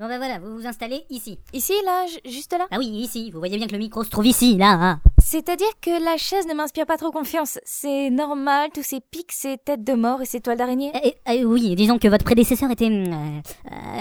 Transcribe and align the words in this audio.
Bon 0.00 0.08
bah 0.08 0.16
voilà, 0.16 0.38
vous 0.38 0.56
vous 0.56 0.66
installez 0.66 1.02
ici. 1.10 1.38
Ici, 1.52 1.74
là, 1.84 2.06
ju- 2.06 2.30
juste 2.32 2.52
là? 2.56 2.66
Ah 2.70 2.76
oui, 2.78 2.86
ici. 2.86 3.30
Vous 3.30 3.38
voyez 3.38 3.58
bien 3.58 3.66
que 3.66 3.72
le 3.72 3.78
micro 3.78 4.02
se 4.02 4.08
trouve 4.08 4.26
ici, 4.26 4.56
là. 4.56 4.70
hein. 4.72 5.00
C'est-à-dire 5.22 5.66
que 5.80 6.02
la 6.04 6.16
chaise 6.16 6.46
ne 6.48 6.54
m'inspire 6.54 6.86
pas 6.86 6.96
trop 6.96 7.10
confiance. 7.10 7.58
C'est 7.64 8.10
normal, 8.10 8.70
tous 8.74 8.82
ces 8.82 9.00
pics, 9.00 9.30
ces 9.32 9.58
têtes 9.58 9.84
de 9.84 9.92
mort 9.92 10.22
et 10.22 10.24
ces 10.24 10.40
toiles 10.40 10.56
d'araignée 10.58 10.92
eh, 11.28 11.44
oui, 11.44 11.74
disons 11.76 11.98
que 11.98 12.08
votre 12.08 12.24
prédécesseur 12.24 12.70
était 12.70 12.86
hum, 12.86 13.04
euh, 13.12 13.40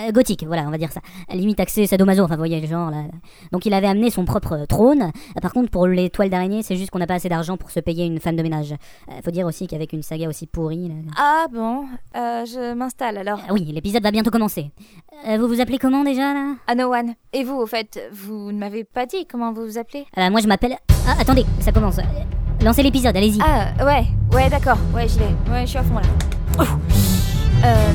euh, 0.08 0.12
gothique, 0.12 0.44
voilà, 0.46 0.64
on 0.64 0.72
va 0.72 0.78
dire 0.78 0.92
ça. 0.92 1.02
Limite 1.32 1.60
axé 1.60 1.86
sadomaso, 1.86 2.24
enfin 2.24 2.36
vous 2.36 2.40
voyez 2.40 2.60
le 2.60 2.68
genre 2.68 2.90
là. 2.90 3.04
Donc 3.52 3.66
il 3.66 3.74
avait 3.74 3.88
amené 3.88 4.10
son 4.10 4.26
propre 4.26 4.54
euh, 4.54 4.66
trône. 4.66 5.04
Euh, 5.04 5.42
Par 5.42 5.54
contre, 5.54 5.70
pour 5.70 5.88
les 5.88 6.10
toiles 6.10 6.30
d'araignée, 6.30 6.64
c'est 6.64 6.76
juste 6.76 6.90
qu'on 6.92 7.00
n'a 7.00 7.08
pas 7.08 7.16
assez 7.16 7.30
d'argent 7.30 7.58
pour 7.58 7.70
se 7.72 7.80
payer 7.80 8.06
une 8.06 8.20
femme 8.20 8.36
de 8.36 8.44
ménage. 8.44 8.74
Euh, 9.10 9.14
faut 9.24 9.32
dire 9.32 9.46
aussi 9.46 9.68
qu'avec 9.68 9.94
une 9.94 10.02
saga 10.04 10.28
aussi 10.28 10.48
pourrie. 10.48 10.88
là- 10.88 10.96
Ah 11.18 11.46
bon, 11.52 11.86
euh, 12.16 12.46
je 12.46 12.74
m'installe 12.74 13.18
alors. 13.18 13.40
Ah 13.48 13.54
oui, 13.54 13.64
l'épisode 13.66 14.04
va 14.04 14.12
bientôt 14.12 14.32
commencer. 14.32 14.72
Euh, 15.28 15.38
vous 15.38 15.48
vous 15.48 15.62
appelez 15.62 15.78
comment 15.78 16.04
déjà 16.04 16.34
là? 16.34 16.56
Ah 16.68 16.76
no 16.76 16.92
one. 16.94 17.14
Et 17.34 17.44
vous, 17.44 17.56
au 17.56 17.66
fait, 17.68 18.00
vous 18.12 18.52
ne 18.52 18.58
m'avez 18.58 18.84
pas 18.84 19.06
dit 19.06 19.26
comment 19.30 19.52
vous 19.54 19.66
vous 19.66 19.78
appelez? 19.78 20.06
Euh, 20.18 20.30
Moi 20.30 20.40
je 20.42 20.48
m'appelle. 20.48 20.78
Ah 21.12 21.16
attendez, 21.20 21.44
ça 21.60 21.72
commence. 21.72 22.00
Lancez 22.64 22.84
l'épisode, 22.84 23.18
allez-y. 23.18 23.40
Ah, 23.42 23.84
ouais, 23.84 24.06
ouais, 24.32 24.48
d'accord, 24.48 24.78
ouais, 24.94 25.08
j'y. 25.08 25.18
Ouais, 25.52 25.62
je 25.62 25.70
suis 25.70 25.78
à 25.80 25.84
fond 25.84 25.96
là. 25.96 26.66
Euh, 27.66 27.92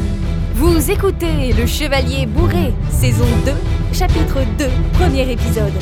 vous 0.54 0.90
écoutez 0.90 1.52
Le 1.52 1.64
Chevalier 1.64 2.27
Bourré, 2.27 2.74
saison 2.90 3.24
2, 3.46 3.52
chapitre 3.92 4.40
2, 4.59 4.66
premier 4.98 5.30
épisode. 5.30 5.73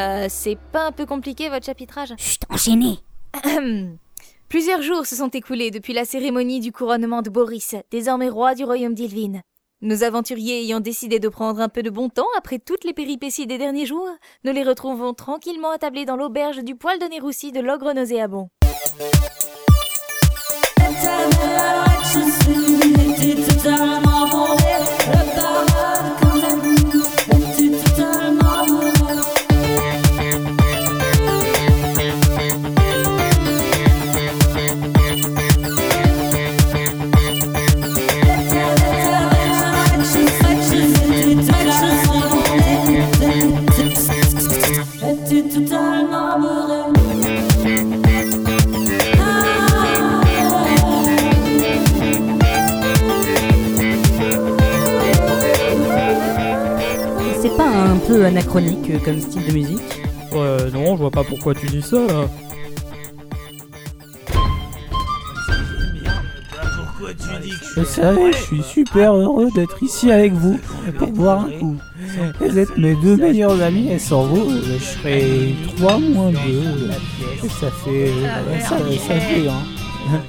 Euh, 0.00 0.26
c'est 0.30 0.56
pas 0.72 0.86
un 0.86 0.92
peu 0.92 1.04
compliqué 1.04 1.48
votre 1.50 1.66
chapitrage? 1.66 2.14
Chut, 2.16 2.42
enchaînez. 2.48 2.98
Plusieurs 4.48 4.82
jours 4.82 5.06
se 5.06 5.14
sont 5.14 5.28
écoulés 5.28 5.70
depuis 5.70 5.92
la 5.92 6.04
cérémonie 6.04 6.60
du 6.60 6.72
couronnement 6.72 7.22
de 7.22 7.30
Boris, 7.30 7.74
désormais 7.90 8.30
roi 8.30 8.54
du 8.54 8.64
royaume 8.64 8.94
d'Ilvin. 8.94 9.40
Nos 9.82 10.02
aventuriers 10.02 10.62
ayant 10.62 10.80
décidé 10.80 11.18
de 11.18 11.28
prendre 11.28 11.60
un 11.60 11.68
peu 11.68 11.82
de 11.82 11.90
bon 11.90 12.08
temps 12.08 12.26
après 12.36 12.58
toutes 12.58 12.84
les 12.84 12.92
péripéties 12.92 13.46
des 13.46 13.58
derniers 13.58 13.86
jours, 13.86 14.08
nous 14.44 14.52
les 14.52 14.62
retrouvons 14.62 15.14
tranquillement 15.14 15.70
attablés 15.70 16.04
dans 16.04 16.16
l'auberge 16.16 16.64
du 16.64 16.74
poil 16.74 16.98
de 16.98 17.06
nez 17.06 17.20
roussi 17.20 17.52
de 17.52 17.60
l'ogre 17.60 17.92
nauséabond. 17.92 18.48
Peu 58.20 58.26
anachronique 58.26 58.90
euh, 58.90 58.98
comme 59.02 59.18
style 59.18 59.46
de 59.46 59.52
musique 59.52 60.02
Ouais, 60.32 60.70
non, 60.74 60.94
je 60.94 61.00
vois 61.00 61.10
pas 61.10 61.24
pourquoi 61.24 61.54
tu 61.54 61.66
dis 61.66 61.80
ça 61.80 62.06
là. 62.06 62.28
Vous 67.76 67.84
savez, 67.84 68.32
je 68.32 68.36
suis 68.36 68.62
super 68.62 69.14
heureux 69.14 69.48
d'être 69.54 69.82
ici 69.82 70.12
avec 70.12 70.32
vous 70.32 70.60
pour 70.98 71.08
boire 71.08 71.46
un 71.46 71.58
coup. 71.58 71.76
Vous 72.40 72.58
êtes 72.58 72.76
mes 72.76 72.94
deux 72.94 73.16
meilleurs 73.16 73.60
amis 73.62 73.90
et 73.90 73.98
sans 73.98 74.24
vous, 74.24 74.50
je 74.50 74.84
serais 74.84 75.54
3 75.78 75.98
moins 75.98 76.30
2. 76.30 76.36
Et 77.42 77.48
ça 77.48 77.70
fait. 77.70 78.12
ça, 78.60 78.78
ça 78.78 79.20
fait 79.20 79.48
hein. 79.48 80.20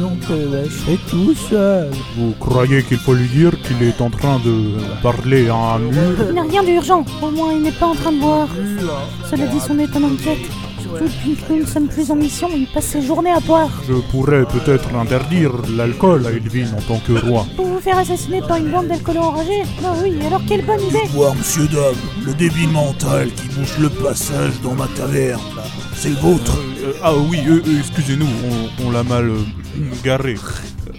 Donc 0.00 0.18
euh, 0.30 0.46
bah, 0.50 0.64
je 0.64 0.70
serai 0.70 0.98
tout 1.10 1.34
seul. 1.34 1.90
Vous 2.16 2.32
croyez 2.40 2.82
qu'il 2.82 2.96
faut 2.96 3.12
lui 3.12 3.28
dire 3.28 3.52
qu'il 3.62 3.86
est 3.86 4.00
en 4.00 4.08
train 4.08 4.38
de 4.38 4.54
parler 5.02 5.48
à 5.50 5.74
un 5.74 5.78
mur? 5.78 6.16
Il 6.26 6.34
n'a 6.34 6.42
rien 6.42 6.62
d'urgent, 6.62 7.04
au 7.20 7.30
moins 7.30 7.52
il 7.52 7.62
n'est 7.62 7.78
pas 7.82 7.86
en 7.86 7.94
train 7.94 8.12
de 8.12 8.18
boire. 8.18 8.48
Cela 9.30 9.46
dit, 9.46 9.60
son 9.60 9.78
état 9.78 9.98
m'inquiète. 9.98 10.38
Surtout 10.80 11.04
depuis 11.04 11.36
que 11.36 11.52
nous 11.52 11.58
ne 11.60 11.66
sommes 11.66 11.88
plus 11.88 12.10
en 12.10 12.16
mission, 12.16 12.48
il 12.54 12.66
passe 12.66 12.86
ses 12.86 13.02
journées 13.02 13.30
à 13.30 13.40
boire. 13.40 13.68
Je 13.86 13.92
pourrais 14.10 14.46
peut-être 14.46 14.94
interdire 14.94 15.52
l'alcool 15.76 16.26
à 16.26 16.30
Elvin 16.30 16.68
en 16.78 16.80
tant 16.80 16.98
que 17.06 17.12
roi. 17.26 17.44
Pour 17.54 17.66
vous 17.66 17.80
faire 17.80 17.98
assassiner 17.98 18.40
par 18.40 18.56
une 18.56 18.70
bande 18.70 18.88
d'alcoolos 18.88 19.20
enragés 19.20 19.62
Bah 19.82 19.92
oui, 20.02 20.14
alors 20.26 20.40
quelle 20.48 20.64
bonne 20.64 20.80
idée 20.80 21.04
Voir, 21.10 21.34
monsieur 21.34 21.66
dame, 21.68 21.94
le 22.24 22.32
débit 22.32 22.66
mental 22.66 23.28
qui 23.32 23.48
bouche 23.48 23.78
le 23.78 23.90
passage 23.90 24.58
dans 24.62 24.74
ma 24.74 24.86
taverne. 24.88 25.40
C'est 26.00 26.08
le 26.08 26.14
vôtre. 26.16 26.56
Euh, 26.82 26.92
ah 27.02 27.12
oui, 27.14 27.40
euh, 27.46 27.60
euh, 27.66 27.78
excusez-nous, 27.78 28.24
on, 28.80 28.86
on 28.86 28.90
l'a 28.90 29.02
mal 29.02 29.28
euh, 29.28 29.36
garé. 30.02 30.32
Euh, 30.34 30.92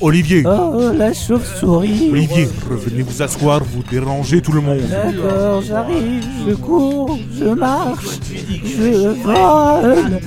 Olivier, 0.00 0.42
Oh, 0.44 0.90
la 0.96 1.12
chauve-souris. 1.12 2.08
Olivier, 2.10 2.48
revenez 2.68 3.02
vous 3.02 3.22
asseoir, 3.22 3.62
vous 3.62 3.84
dérangez 3.88 4.40
tout 4.42 4.50
le 4.50 4.60
monde. 4.60 4.80
D'accord, 4.90 5.62
j'arrive, 5.62 6.24
je 6.48 6.54
cours, 6.54 7.16
je 7.38 7.44
marche, 7.44 8.18
je 8.64 9.08
vole. 9.22 10.20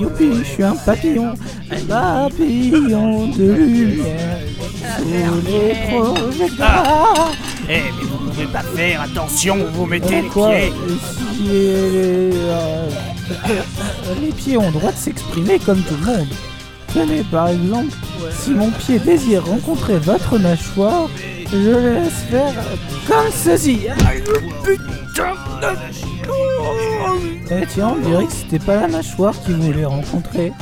Youpi, 0.00 0.30
je 0.38 0.44
suis 0.44 0.62
un 0.62 0.76
papillon, 0.76 1.34
un 1.70 1.84
papillon 1.88 3.26
de 3.28 3.52
lumière. 3.52 4.38
Sous 4.98 5.04
les 5.46 5.74
projecteurs. 5.90 7.32
Eh, 7.68 7.72
mais 7.74 8.04
vous 8.08 8.18
pouvez 8.30 8.46
pas 8.46 8.62
faire 8.62 9.02
attention 9.02 9.56
vous 9.72 9.86
mettez 9.86 10.22
les 10.22 10.28
pieds. 10.28 10.72
Les, 14.20 14.32
pieds 14.32 14.56
ont 14.56 14.70
droit 14.70 14.92
de 14.92 14.96
s'exprimer 14.96 15.58
comme 15.58 15.82
tout 15.82 15.94
le 16.00 16.06
monde. 16.06 16.28
Tenez, 16.92 17.22
par 17.24 17.48
exemple, 17.48 17.94
si 18.30 18.50
mon 18.50 18.70
pied 18.70 18.98
désire 18.98 19.46
rencontrer 19.46 19.98
votre 19.98 20.38
mâchoire, 20.38 21.08
je 21.50 21.70
le 21.70 21.94
laisse 21.94 22.24
faire 22.30 22.54
comme 23.06 23.32
ceci. 23.32 23.86
Eh 27.50 27.66
tiens, 27.68 27.94
on 27.96 28.08
dirait 28.08 28.26
que 28.26 28.32
c'était 28.32 28.58
pas 28.58 28.76
la 28.76 28.88
mâchoire 28.88 29.34
qui 29.44 29.52
voulait 29.52 29.84
rencontrer. 29.84 30.52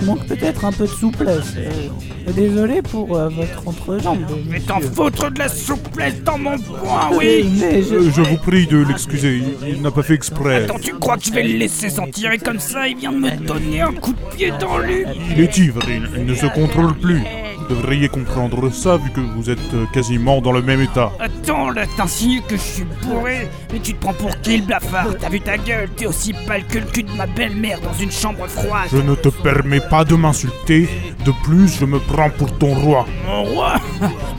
Je 0.00 0.06
manque 0.06 0.26
peut-être 0.26 0.64
un 0.64 0.72
peu 0.72 0.84
de 0.84 0.90
souplesse. 0.90 1.54
Euh, 1.56 2.32
désolé 2.32 2.82
pour 2.82 3.16
euh, 3.16 3.28
votre 3.28 3.68
entrejambe. 3.68 4.18
Mais 4.48 4.60
t'en 4.60 4.80
foutre 4.80 5.30
de 5.30 5.38
la 5.38 5.48
souplesse 5.48 6.22
dans 6.22 6.38
mon 6.38 6.58
poing, 6.58 7.10
Oui, 7.16 7.44
mais 7.60 7.82
je... 7.82 7.94
Euh, 7.94 8.10
je 8.14 8.22
vous 8.22 8.36
prie 8.36 8.66
de 8.66 8.78
l'excuser, 8.78 9.40
il, 9.62 9.76
il 9.76 9.82
n'a 9.82 9.90
pas 9.90 10.02
fait 10.02 10.14
exprès. 10.14 10.64
Attends, 10.64 10.78
tu 10.78 10.94
crois 10.94 11.16
que 11.16 11.24
je 11.24 11.32
vais 11.32 11.42
le 11.42 11.58
laisser 11.58 11.90
s'en 11.90 12.06
tirer 12.06 12.38
comme 12.38 12.58
ça 12.60 12.88
Il 12.88 12.96
vient 12.96 13.12
de 13.12 13.18
me 13.18 13.46
donner 13.46 13.80
un 13.82 13.92
coup 13.92 14.12
de 14.12 14.36
pied 14.36 14.52
dans 14.60 14.78
le... 14.78 15.04
Il 15.30 15.40
est 15.40 15.58
ivre, 15.58 15.80
il, 15.88 16.08
il 16.16 16.26
ne 16.26 16.34
se 16.34 16.46
contrôle 16.46 16.94
plus. 16.94 17.22
Vous 17.66 17.74
devriez 17.76 18.08
comprendre 18.08 18.70
ça 18.70 18.98
vu 18.98 19.10
que 19.10 19.20
vous 19.20 19.48
êtes 19.48 19.58
euh, 19.72 19.86
quasiment 19.92 20.40
dans 20.42 20.52
le 20.52 20.60
même 20.60 20.82
état. 20.82 21.10
Attends, 21.18 21.70
là, 21.70 21.86
t'insinues 21.96 22.42
que 22.42 22.56
je 22.56 22.62
suis 22.62 22.84
bourré 23.02 23.48
Mais 23.72 23.78
tu 23.78 23.94
te 23.94 24.00
prends 24.00 24.12
pour 24.12 24.38
qui, 24.42 24.58
le 24.58 24.64
blafard? 24.64 25.16
T'as 25.18 25.30
vu 25.30 25.40
ta 25.40 25.56
gueule? 25.56 25.88
T'es 25.96 26.06
aussi 26.06 26.34
pâle 26.46 26.64
que 26.66 26.78
le 26.78 26.84
cul 26.84 27.04
de 27.04 27.12
ma 27.12 27.26
belle-mère 27.26 27.80
dans 27.80 27.94
une 27.94 28.10
chambre 28.10 28.46
froide 28.48 28.88
Je 28.92 28.98
ne 28.98 29.14
te 29.14 29.28
permets 29.28 29.80
pas 29.80 30.04
de 30.04 30.14
m'insulter. 30.14 30.88
De 31.24 31.32
plus, 31.44 31.68
je 31.78 31.86
me 31.86 31.98
prends 32.00 32.28
pour 32.30 32.52
ton 32.58 32.74
roi. 32.74 33.06
Mon 33.26 33.44
roi? 33.44 33.74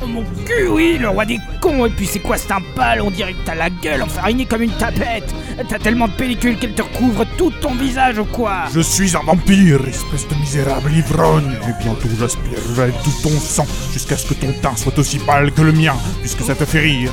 Mon 0.08 0.24
cul, 0.46 0.68
oui, 0.70 0.98
le 1.00 1.10
roi 1.10 1.26
des 1.26 1.40
cons 1.62 1.86
Et 1.86 1.90
puis 1.90 2.06
c'est 2.06 2.20
quoi, 2.20 2.38
c'est 2.38 2.52
un 2.52 2.62
pâle 2.76 3.02
On 3.02 3.12
dirait 3.12 3.34
que 3.34 3.46
t'as 3.46 3.56
la 3.56 3.70
gueule 3.70 4.02
enfarinée 4.02 4.46
comme 4.46 4.62
une 4.62 4.72
tapette 4.72 5.34
T'as 5.70 5.80
tellement 5.80 6.08
de 6.08 6.14
pellicule 6.14 6.58
qu'elle 6.58 6.74
te 6.74 6.82
recouvre 6.82 7.26
tout 7.38 7.52
ton 7.62 7.74
visage 7.76 8.20
ou 8.20 8.26
quoi? 8.26 8.66
Je 8.74 8.82
suis 8.82 9.16
un 9.16 9.22
vampire, 9.22 9.80
espèce 9.88 10.28
de 10.28 10.36
misérable 10.36 10.92
ivrogne. 10.92 11.56
Et 11.68 11.84
bientôt 11.84 12.10
j'aspirerai 12.20 12.92
tout 13.04 13.14
ton 13.24 13.40
sang 13.40 13.66
jusqu'à 13.94 14.18
ce 14.18 14.28
que 14.28 14.34
ton 14.34 14.52
teint 14.62 14.76
soit 14.76 14.98
aussi 15.00 15.18
pâle 15.20 15.52
que 15.52 15.62
le 15.62 15.72
mien, 15.72 15.96
puisque 16.20 16.42
ça 16.42 16.56
te 16.56 16.66
fait 16.66 16.82
rire. 16.82 17.12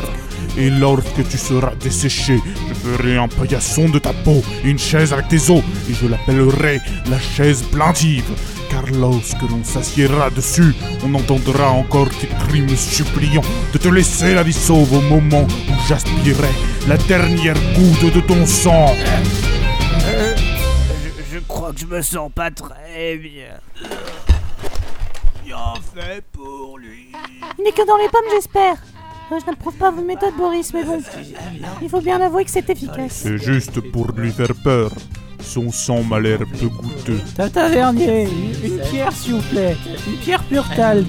Et 0.58 0.70
lorsque 0.70 1.26
tu 1.28 1.38
seras 1.38 1.74
desséché, 1.76 2.38
je 2.68 2.74
ferai 2.74 3.16
un 3.16 3.28
paillasson 3.28 3.88
de 3.88 3.98
ta 3.98 4.12
peau, 4.12 4.42
une 4.64 4.78
chaise 4.78 5.12
avec 5.12 5.28
tes 5.28 5.50
os, 5.50 5.62
et 5.88 5.94
je 5.94 6.06
l'appellerai 6.06 6.80
la 7.10 7.18
chaise 7.18 7.62
plaintive. 7.62 8.24
Car 8.84 8.94
lorsque 8.98 9.42
l'on 9.42 9.62
s'assiera 9.64 10.30
dessus, 10.30 10.74
on 11.04 11.14
entendra 11.14 11.70
encore 11.70 12.08
tes 12.10 12.26
cris 12.26 12.62
me 12.62 12.74
suppliant 12.74 13.42
de 13.72 13.78
te 13.78 13.88
laisser 13.88 14.34
la 14.34 14.42
vie 14.42 14.52
sauve 14.52 14.92
au 14.92 15.00
moment 15.02 15.42
où 15.42 15.72
j'aspirerai 15.88 16.48
la 16.88 16.96
dernière 16.96 17.54
goutte 17.74 18.12
de 18.14 18.20
ton 18.20 18.44
sang. 18.46 18.86
je, 20.00 21.34
je 21.34 21.38
crois 21.46 21.72
que 21.72 21.80
je 21.80 21.86
me 21.86 22.02
sens 22.02 22.30
pas 22.34 22.50
très 22.50 23.16
bien. 23.18 23.60
Bien 25.44 25.74
fait 25.94 26.24
pour 26.32 26.78
lui. 26.78 27.12
Il 27.58 27.64
n'est 27.64 27.72
que 27.72 27.86
dans 27.86 27.96
les 27.96 28.08
pommes, 28.08 28.30
j'espère. 28.32 28.76
Euh, 29.32 29.38
Je 29.40 29.46
n'approuve 29.50 29.74
pas 29.74 29.90
vos 29.90 30.02
méthodes, 30.02 30.34
Boris, 30.36 30.72
mais 30.74 30.84
bon. 30.84 31.00
Il 31.80 31.88
faut 31.88 32.00
bien 32.00 32.20
avouer 32.20 32.44
que 32.44 32.50
c'est 32.50 32.68
efficace. 32.68 33.20
C'est 33.22 33.38
juste 33.38 33.80
pour 33.92 34.10
lui 34.12 34.30
faire 34.32 34.54
peur. 34.62 34.90
Son 35.42 35.70
sang 35.70 36.02
m'a 36.02 36.20
l'air 36.20 36.38
peu 36.38 36.68
goûteux. 36.68 37.20
Tavernier, 37.52 38.28
une 38.64 38.78
pierre 38.90 39.12
s'il 39.12 39.34
vous 39.34 39.42
plaît, 39.42 39.76
une 40.06 40.16
pierre 40.18 40.42
pure 40.44 40.68
talc. 40.74 41.06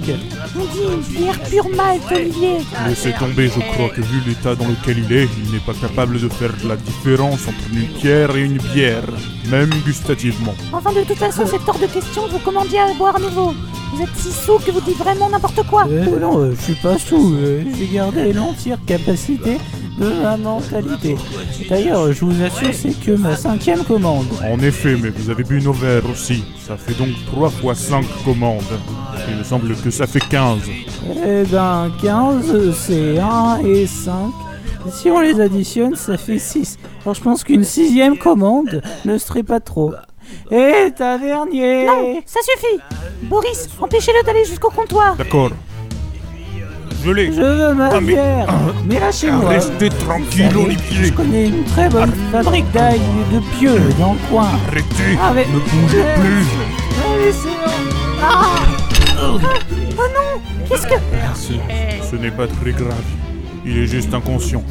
On 0.55 0.65
dit 0.65 0.93
une 0.93 1.01
pierre 1.01 1.39
pure 1.41 1.67
Olivier. 2.11 2.57
Laissez 2.87 3.13
tomber, 3.13 3.47
je 3.47 3.59
crois 3.73 3.89
que 3.89 4.01
vu 4.01 4.21
l'état 4.27 4.55
dans 4.55 4.67
lequel 4.67 4.99
il 4.99 5.13
est, 5.13 5.27
il 5.45 5.51
n'est 5.51 5.59
pas 5.59 5.73
capable 5.73 6.19
de 6.19 6.29
faire 6.29 6.51
la 6.67 6.75
différence 6.75 7.47
entre 7.47 7.73
une 7.73 7.87
pierre 7.99 8.35
et 8.35 8.43
une 8.43 8.57
bière, 8.57 9.03
même 9.49 9.69
gustativement. 9.85 10.53
Enfin, 10.71 10.91
de 10.91 11.01
toute 11.01 11.17
façon, 11.17 11.43
c'est 11.45 11.67
hors 11.67 11.79
de 11.79 11.87
question 11.87 12.25
que 12.25 12.31
vous 12.31 12.39
commandiez 12.39 12.79
à 12.79 12.93
boire 12.93 13.15
à 13.15 13.19
nouveau. 13.19 13.53
Vous 13.93 14.01
êtes 14.01 14.15
si 14.17 14.31
sous 14.31 14.57
que 14.57 14.71
vous 14.71 14.81
dites 14.81 14.97
vraiment 14.97 15.29
n'importe 15.29 15.63
quoi. 15.67 15.85
Euh, 15.87 16.19
non, 16.19 16.39
euh, 16.39 16.55
je 16.57 16.61
suis 16.63 16.75
pas 16.75 16.97
sous, 16.97 17.35
euh, 17.35 17.63
j'ai 17.77 17.87
gardé 17.87 18.33
l'entière 18.33 18.79
capacité 18.85 19.57
de 19.97 20.21
ma 20.21 20.37
mentalité. 20.37 21.15
D'ailleurs, 21.69 22.11
je 22.11 22.25
vous 22.25 22.43
assure, 22.43 22.73
c'est 22.73 22.99
que 22.99 23.11
ma 23.11 23.35
cinquième 23.35 23.83
commande. 23.83 24.27
En 24.43 24.59
effet, 24.59 24.95
mais 25.01 25.09
vous 25.09 25.29
avez 25.29 25.43
bu 25.43 25.61
nos 25.61 25.73
verres 25.73 26.09
aussi. 26.11 26.43
Ça 26.65 26.77
fait 26.77 26.93
donc 26.93 27.09
3 27.27 27.49
fois 27.49 27.75
5 27.75 28.05
commandes. 28.25 28.61
Il 29.29 29.37
me 29.37 29.43
semble 29.43 29.75
que 29.75 29.91
ça 29.91 30.07
fait 30.07 30.19
15. 30.19 30.59
Eh 31.25 31.43
ben, 31.43 31.91
15, 32.01 32.75
c'est 32.75 33.19
1 33.19 33.59
et 33.65 33.87
5. 33.87 34.13
Si 34.91 35.09
on 35.09 35.21
les 35.21 35.39
additionne, 35.39 35.95
ça 35.95 36.17
fait 36.17 36.39
6. 36.39 36.77
Alors 37.03 37.15
je 37.15 37.21
pense 37.21 37.43
qu'une 37.43 37.63
sixième 37.63 38.17
commande 38.17 38.81
ne 39.05 39.17
serait 39.17 39.43
pas 39.43 39.59
trop. 39.59 39.93
Eh, 40.51 40.91
tavernier 40.95 41.85
Non, 41.85 42.21
ça 42.25 42.39
suffit. 42.41 42.81
Boris, 43.23 43.69
empêchez-le 43.79 44.25
d'aller 44.25 44.45
jusqu'au 44.45 44.69
comptoir. 44.69 45.15
D'accord. 45.15 45.51
Je. 47.03 47.09
Je 47.31 47.41
veux 47.41 47.73
ma 47.73 47.89
Ah, 47.89 47.99
mais- 48.01 48.13
bière 48.13 48.47
Mais 48.85 48.99
lâchez-moi 48.99 49.49
Restez 49.49 49.89
tranquille, 49.89 50.49
Je 50.51 50.57
Olivier. 50.57 51.11
connais 51.11 51.47
une 51.47 51.63
très 51.65 51.89
bonne 51.89 52.13
fabrique 52.31 52.71
d'ail 52.71 52.99
et 52.99 53.35
de 53.35 53.39
pieux 53.57 53.79
dans 53.99 54.13
le 54.13 54.19
coin. 54.29 54.47
Arrêtez. 54.69 55.17
Ah, 55.21 55.33
Ne 55.33 55.59
bougez 55.59 56.03
plus. 56.15 56.45
Ah, 57.03 57.17
laissez-moi. 57.25 57.73
Oh 59.21 59.37
non, 59.99 60.41
qu'est-ce 60.69 60.87
que... 60.87 60.93
Ce, 61.35 61.53
ce 62.09 62.15
n'est 62.15 62.31
pas 62.31 62.47
très 62.47 62.71
grave. 62.71 62.93
Il 63.65 63.77
est 63.77 63.87
juste 63.87 64.13
inconscient. 64.13 64.63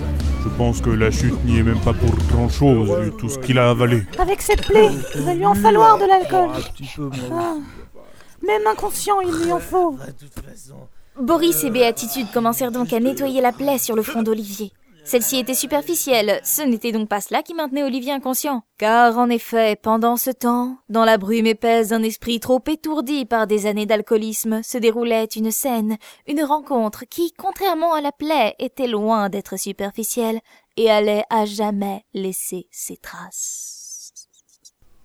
Je 0.42 0.48
pense 0.56 0.80
que 0.80 0.90
la 0.90 1.10
chute 1.10 1.42
n'y 1.44 1.58
est 1.58 1.62
même 1.62 1.78
pas 1.78 1.92
pour 1.92 2.10
grand-chose, 2.32 2.90
vu 3.00 3.12
tout 3.18 3.28
ce 3.28 3.38
qu'il 3.38 3.58
a 3.58 3.70
avalé. 3.70 4.02
Avec 4.18 4.42
cette 4.42 4.66
plaie, 4.66 4.88
il 5.14 5.22
va 5.22 5.34
lui 5.34 5.46
en 5.46 5.54
falloir 5.54 5.98
de 5.98 6.04
l'alcool. 6.06 6.48
Ah. 7.32 7.54
Même 8.46 8.62
inconscient, 8.70 9.20
il 9.20 9.44
lui 9.44 9.52
en 9.52 9.60
faut. 9.60 9.96
Boris 11.20 11.62
et 11.64 11.70
Béatitude 11.70 12.30
commencèrent 12.32 12.72
donc 12.72 12.92
à 12.92 13.00
nettoyer 13.00 13.40
la 13.40 13.52
plaie 13.52 13.78
sur 13.78 13.94
le 13.94 14.02
front 14.02 14.22
d'Olivier. 14.22 14.72
Celle-ci 15.04 15.36
était 15.36 15.54
superficielle, 15.54 16.40
ce 16.44 16.62
n'était 16.62 16.92
donc 16.92 17.08
pas 17.08 17.20
cela 17.20 17.42
qui 17.42 17.54
maintenait 17.54 17.82
Olivier 17.82 18.12
inconscient. 18.12 18.62
Car 18.78 19.18
en 19.18 19.28
effet, 19.28 19.76
pendant 19.76 20.16
ce 20.16 20.30
temps, 20.30 20.78
dans 20.88 21.04
la 21.04 21.18
brume 21.18 21.46
épaisse 21.46 21.88
d'un 21.88 22.02
esprit 22.04 22.38
trop 22.38 22.62
étourdi 22.66 23.26
par 23.26 23.46
des 23.46 23.66
années 23.66 23.84
d'alcoolisme, 23.84 24.62
se 24.62 24.78
déroulait 24.78 25.24
une 25.24 25.50
scène, 25.50 25.98
une 26.28 26.44
rencontre 26.44 27.04
qui, 27.04 27.32
contrairement 27.36 27.94
à 27.94 28.00
la 28.00 28.12
plaie, 28.12 28.54
était 28.58 28.86
loin 28.86 29.28
d'être 29.28 29.58
superficielle 29.58 30.40
et 30.76 30.88
allait 30.90 31.24
à 31.30 31.44
jamais 31.46 32.04
laisser 32.14 32.68
ses 32.70 32.96
traces. 32.96 34.12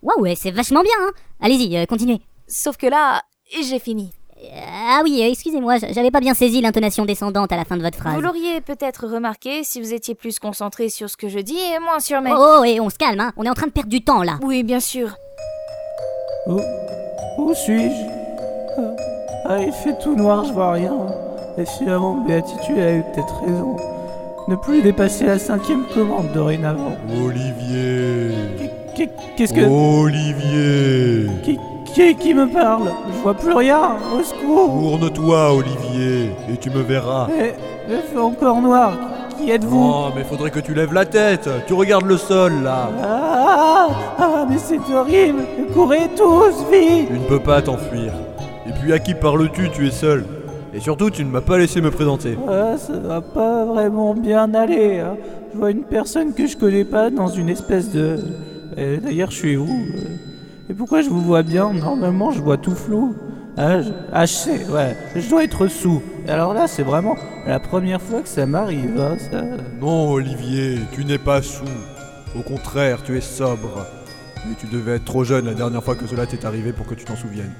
Waouh, 0.03 0.21
ouais, 0.21 0.35
c'est 0.35 0.51
vachement 0.51 0.83
bien, 0.83 0.93
hein 1.01 1.11
Allez-y, 1.41 1.75
euh, 1.75 1.85
continuez. 1.85 2.21
Sauf 2.47 2.77
que 2.77 2.87
là, 2.87 3.23
j'ai 3.51 3.79
fini. 3.79 4.13
Euh, 4.43 4.47
ah 4.89 5.01
oui, 5.03 5.19
euh, 5.23 5.29
excusez-moi, 5.31 5.77
j'avais 5.91 6.11
pas 6.11 6.19
bien 6.19 6.33
saisi 6.33 6.61
l'intonation 6.61 7.05
descendante 7.05 7.51
à 7.51 7.57
la 7.57 7.65
fin 7.65 7.75
de 7.75 7.81
votre 7.81 7.97
phrase. 7.97 8.13
Vous 8.13 8.21
l'auriez 8.21 8.61
peut-être 8.61 9.07
remarqué 9.07 9.63
si 9.63 9.81
vous 9.81 9.93
étiez 9.93 10.13
plus 10.15 10.37
concentré 10.39 10.89
sur 10.89 11.09
ce 11.09 11.17
que 11.17 11.27
je 11.27 11.39
dis 11.39 11.57
et 11.57 11.79
moins 11.79 11.99
sur 11.99 12.21
mes... 12.21 12.31
Oh, 12.31 12.57
oh, 12.59 12.63
et 12.63 12.79
on 12.79 12.89
se 12.89 12.97
calme, 12.97 13.19
hein 13.19 13.31
On 13.37 13.43
est 13.45 13.49
en 13.49 13.53
train 13.55 13.65
de 13.67 13.71
perdre 13.71 13.89
du 13.89 14.03
temps, 14.03 14.21
là. 14.23 14.37
Oui, 14.43 14.63
bien 14.63 14.79
sûr. 14.79 15.17
Où, 16.47 16.59
où 17.39 17.53
suis-je? 17.55 18.05
Ah, 19.45 19.59
il 19.59 19.71
fait 19.71 19.97
tout 19.99 20.15
noir, 20.15 20.45
je 20.45 20.53
vois 20.53 20.73
rien. 20.73 20.93
Et 21.57 21.65
finalement, 21.65 22.23
Béatitude 22.27 22.77
a 22.77 22.93
eu 22.93 23.01
peut-être 23.13 23.41
raison. 23.43 23.75
Ne 24.47 24.55
plus 24.55 24.81
dépasser 24.83 25.25
la 25.25 25.39
cinquième 25.39 25.85
commande 25.93 26.31
dorénavant. 26.31 26.95
Olivier. 27.25 28.31
Qu'est- 28.95 29.09
Qu'est-ce 29.35 29.53
que... 29.53 29.61
Olivier. 29.61 31.27
Qui, 32.19 32.33
me 32.35 32.45
parle 32.45 32.91
Je 33.11 33.23
vois 33.23 33.33
plus 33.33 33.53
rien, 33.53 33.95
au 34.15 34.21
secours 34.21 34.69
Tourne-toi, 34.99 35.53
Olivier, 35.53 36.29
et 36.51 36.55
tu 36.57 36.69
me 36.69 36.81
verras. 36.83 37.27
Il 37.89 37.95
fait 38.13 38.19
encore 38.19 38.61
noir. 38.61 38.93
Qui 39.35 39.49
êtes-vous 39.49 39.91
Oh, 39.95 40.09
mais 40.15 40.23
faudrait 40.23 40.51
que 40.51 40.59
tu 40.59 40.75
lèves 40.75 40.93
la 40.93 41.05
tête. 41.05 41.49
Tu 41.65 41.73
regardes 41.73 42.05
le 42.05 42.17
sol, 42.17 42.53
là. 42.63 42.89
ah, 43.03 43.87
ah, 44.19 44.45
mais 44.47 44.57
c'est 44.59 44.79
horrible 44.93 45.39
Courez 45.73 46.09
tous, 46.15 46.63
vite 46.71 47.07
Tu 47.07 47.13
ne 47.19 47.25
peux 47.27 47.39
pas 47.39 47.63
t'enfuir. 47.63 48.13
Et 48.67 48.71
puis 48.79 48.93
à 48.93 48.99
qui 48.99 49.15
parles-tu 49.15 49.71
Tu 49.71 49.87
es 49.87 49.91
seul. 49.91 50.23
Et 50.75 50.79
surtout, 50.79 51.09
tu 51.09 51.25
ne 51.25 51.31
m'as 51.31 51.41
pas 51.41 51.57
laissé 51.57 51.81
me 51.81 51.89
présenter. 51.89 52.37
Ah, 52.47 52.77
ça 52.77 52.93
va 52.93 53.21
pas 53.21 53.65
vraiment 53.65 54.13
bien 54.13 54.53
aller. 54.53 54.99
hein. 54.99 55.15
Je 55.51 55.57
vois 55.57 55.71
une 55.71 55.83
personne 55.83 56.33
que 56.35 56.45
je 56.45 56.57
connais 56.57 56.85
pas 56.85 57.09
dans 57.09 57.27
une 57.27 57.49
espèce 57.49 57.89
de... 57.91 58.19
Euh, 58.77 58.97
D'ailleurs, 59.01 59.31
je 59.31 59.37
suis 59.37 59.57
où 59.57 59.65
euh 59.65 60.36
Et 60.69 60.73
pourquoi 60.73 61.01
je 61.01 61.09
vous 61.09 61.21
vois 61.21 61.43
bien 61.43 61.71
Normalement, 61.73 62.31
je 62.31 62.41
vois 62.41 62.57
tout 62.57 62.75
flou. 62.75 63.15
Ah, 63.57 63.81
je... 63.81 63.89
ah, 64.13 64.25
je 64.25 64.33
sais, 64.33 64.65
ouais. 64.69 64.95
Je 65.15 65.29
dois 65.29 65.43
être 65.43 65.67
sous. 65.67 66.01
Alors 66.27 66.53
là, 66.53 66.67
c'est 66.67 66.83
vraiment 66.83 67.15
la 67.45 67.59
première 67.59 68.01
fois 68.01 68.21
que 68.21 68.27
ça 68.27 68.45
m'arrive. 68.45 68.99
hein, 68.99 69.17
ça... 69.31 69.41
Non, 69.79 70.11
Olivier, 70.11 70.79
tu 70.91 71.05
n'es 71.05 71.17
pas 71.17 71.41
sous. 71.41 71.63
Au 72.37 72.41
contraire, 72.41 73.01
tu 73.03 73.17
es 73.17 73.21
sobre. 73.21 73.85
Mais 74.47 74.55
tu 74.59 74.67
devais 74.67 74.95
être 74.97 75.05
trop 75.05 75.23
jeune 75.23 75.45
la 75.45 75.53
dernière 75.53 75.83
fois 75.83 75.95
que 75.95 76.05
cela 76.05 76.25
t'est 76.25 76.45
arrivé 76.45 76.73
pour 76.73 76.85
que 76.85 76.93
tu 76.95 77.05
t'en 77.05 77.15
souviennes. 77.15 77.53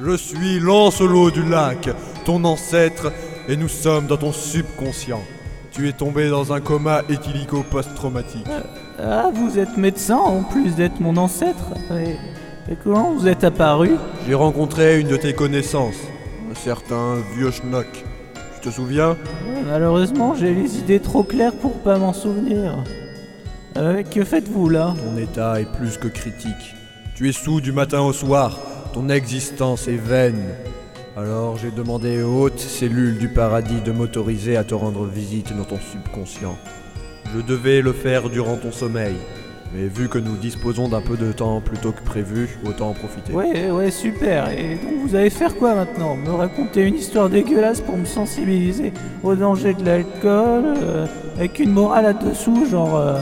Je 0.00 0.16
suis 0.16 0.58
Lancelot 0.58 1.30
du 1.30 1.42
lac, 1.42 1.88
ton 2.24 2.44
ancêtre, 2.44 3.12
et 3.48 3.56
nous 3.56 3.68
sommes 3.68 4.06
dans 4.06 4.16
ton 4.16 4.32
subconscient. 4.32 5.22
Tu 5.70 5.88
es 5.88 5.92
tombé 5.92 6.28
dans 6.28 6.52
un 6.52 6.60
coma 6.60 7.02
éthylico 7.08 7.62
post-traumatique. 7.62 8.46
Ah, 8.98 9.30
vous 9.32 9.58
êtes 9.58 9.76
médecin 9.76 10.16
en 10.16 10.42
plus 10.42 10.74
d'être 10.74 11.00
mon 11.00 11.16
ancêtre 11.18 11.74
et... 11.90 12.12
et 12.72 12.76
comment 12.82 13.12
vous 13.12 13.28
êtes 13.28 13.44
apparu? 13.44 13.90
J'ai 14.26 14.34
rencontré 14.34 15.00
une 15.00 15.08
de 15.08 15.18
tes 15.18 15.34
connaissances, 15.34 16.00
un 16.50 16.54
certain 16.54 17.16
vieux 17.36 17.50
schnock. 17.50 17.86
Tu 18.54 18.70
te 18.70 18.74
souviens? 18.74 19.16
Malheureusement, 19.66 20.34
j'ai 20.34 20.54
les 20.54 20.78
idées 20.78 21.00
trop 21.00 21.22
claires 21.22 21.54
pour 21.54 21.74
pas 21.74 21.98
m'en 21.98 22.14
souvenir. 22.14 22.82
Euh, 23.76 24.02
que 24.02 24.24
faites-vous 24.24 24.70
là? 24.70 24.94
Ton 24.96 25.18
état 25.18 25.60
est 25.60 25.70
plus 25.70 25.98
que 25.98 26.08
critique. 26.08 26.74
Tu 27.14 27.28
es 27.28 27.32
sous 27.32 27.60
du 27.60 27.72
matin 27.72 28.00
au 28.00 28.14
soir. 28.14 28.58
Ton 28.94 29.10
existence 29.10 29.88
est 29.88 30.00
vaine. 30.00 30.42
Alors 31.18 31.58
j'ai 31.58 31.70
demandé 31.70 32.22
aux 32.22 32.44
hautes 32.44 32.60
cellules 32.60 33.18
du 33.18 33.28
paradis 33.28 33.82
de 33.82 33.92
m'autoriser 33.92 34.56
à 34.56 34.64
te 34.64 34.74
rendre 34.74 35.04
visite 35.04 35.54
dans 35.54 35.64
ton 35.64 35.78
subconscient. 35.78 36.56
Je 37.36 37.42
devais 37.42 37.82
le 37.82 37.92
faire 37.92 38.30
durant 38.30 38.56
ton 38.56 38.72
sommeil. 38.72 39.14
Mais 39.74 39.88
vu 39.88 40.08
que 40.08 40.16
nous 40.18 40.36
disposons 40.36 40.88
d'un 40.88 41.02
peu 41.02 41.16
de 41.18 41.32
temps 41.32 41.60
plus 41.60 41.76
tôt 41.76 41.92
que 41.92 42.00
prévu, 42.02 42.58
autant 42.66 42.88
en 42.90 42.94
profiter. 42.94 43.32
Ouais, 43.34 43.70
ouais, 43.70 43.90
super. 43.90 44.48
Et 44.50 44.76
donc 44.76 44.94
vous 45.02 45.14
allez 45.14 45.28
faire 45.28 45.54
quoi 45.56 45.74
maintenant? 45.74 46.16
Me 46.16 46.30
raconter 46.30 46.82
une 46.82 46.94
histoire 46.94 47.28
dégueulasse 47.28 47.82
pour 47.82 47.98
me 47.98 48.06
sensibiliser 48.06 48.94
au 49.22 49.34
danger 49.34 49.74
de 49.74 49.84
l'alcool, 49.84 50.64
euh, 50.82 51.06
avec 51.36 51.58
une 51.58 51.72
morale 51.72 52.04
là-dessous, 52.04 52.64
genre 52.70 52.96
euh, 52.96 53.16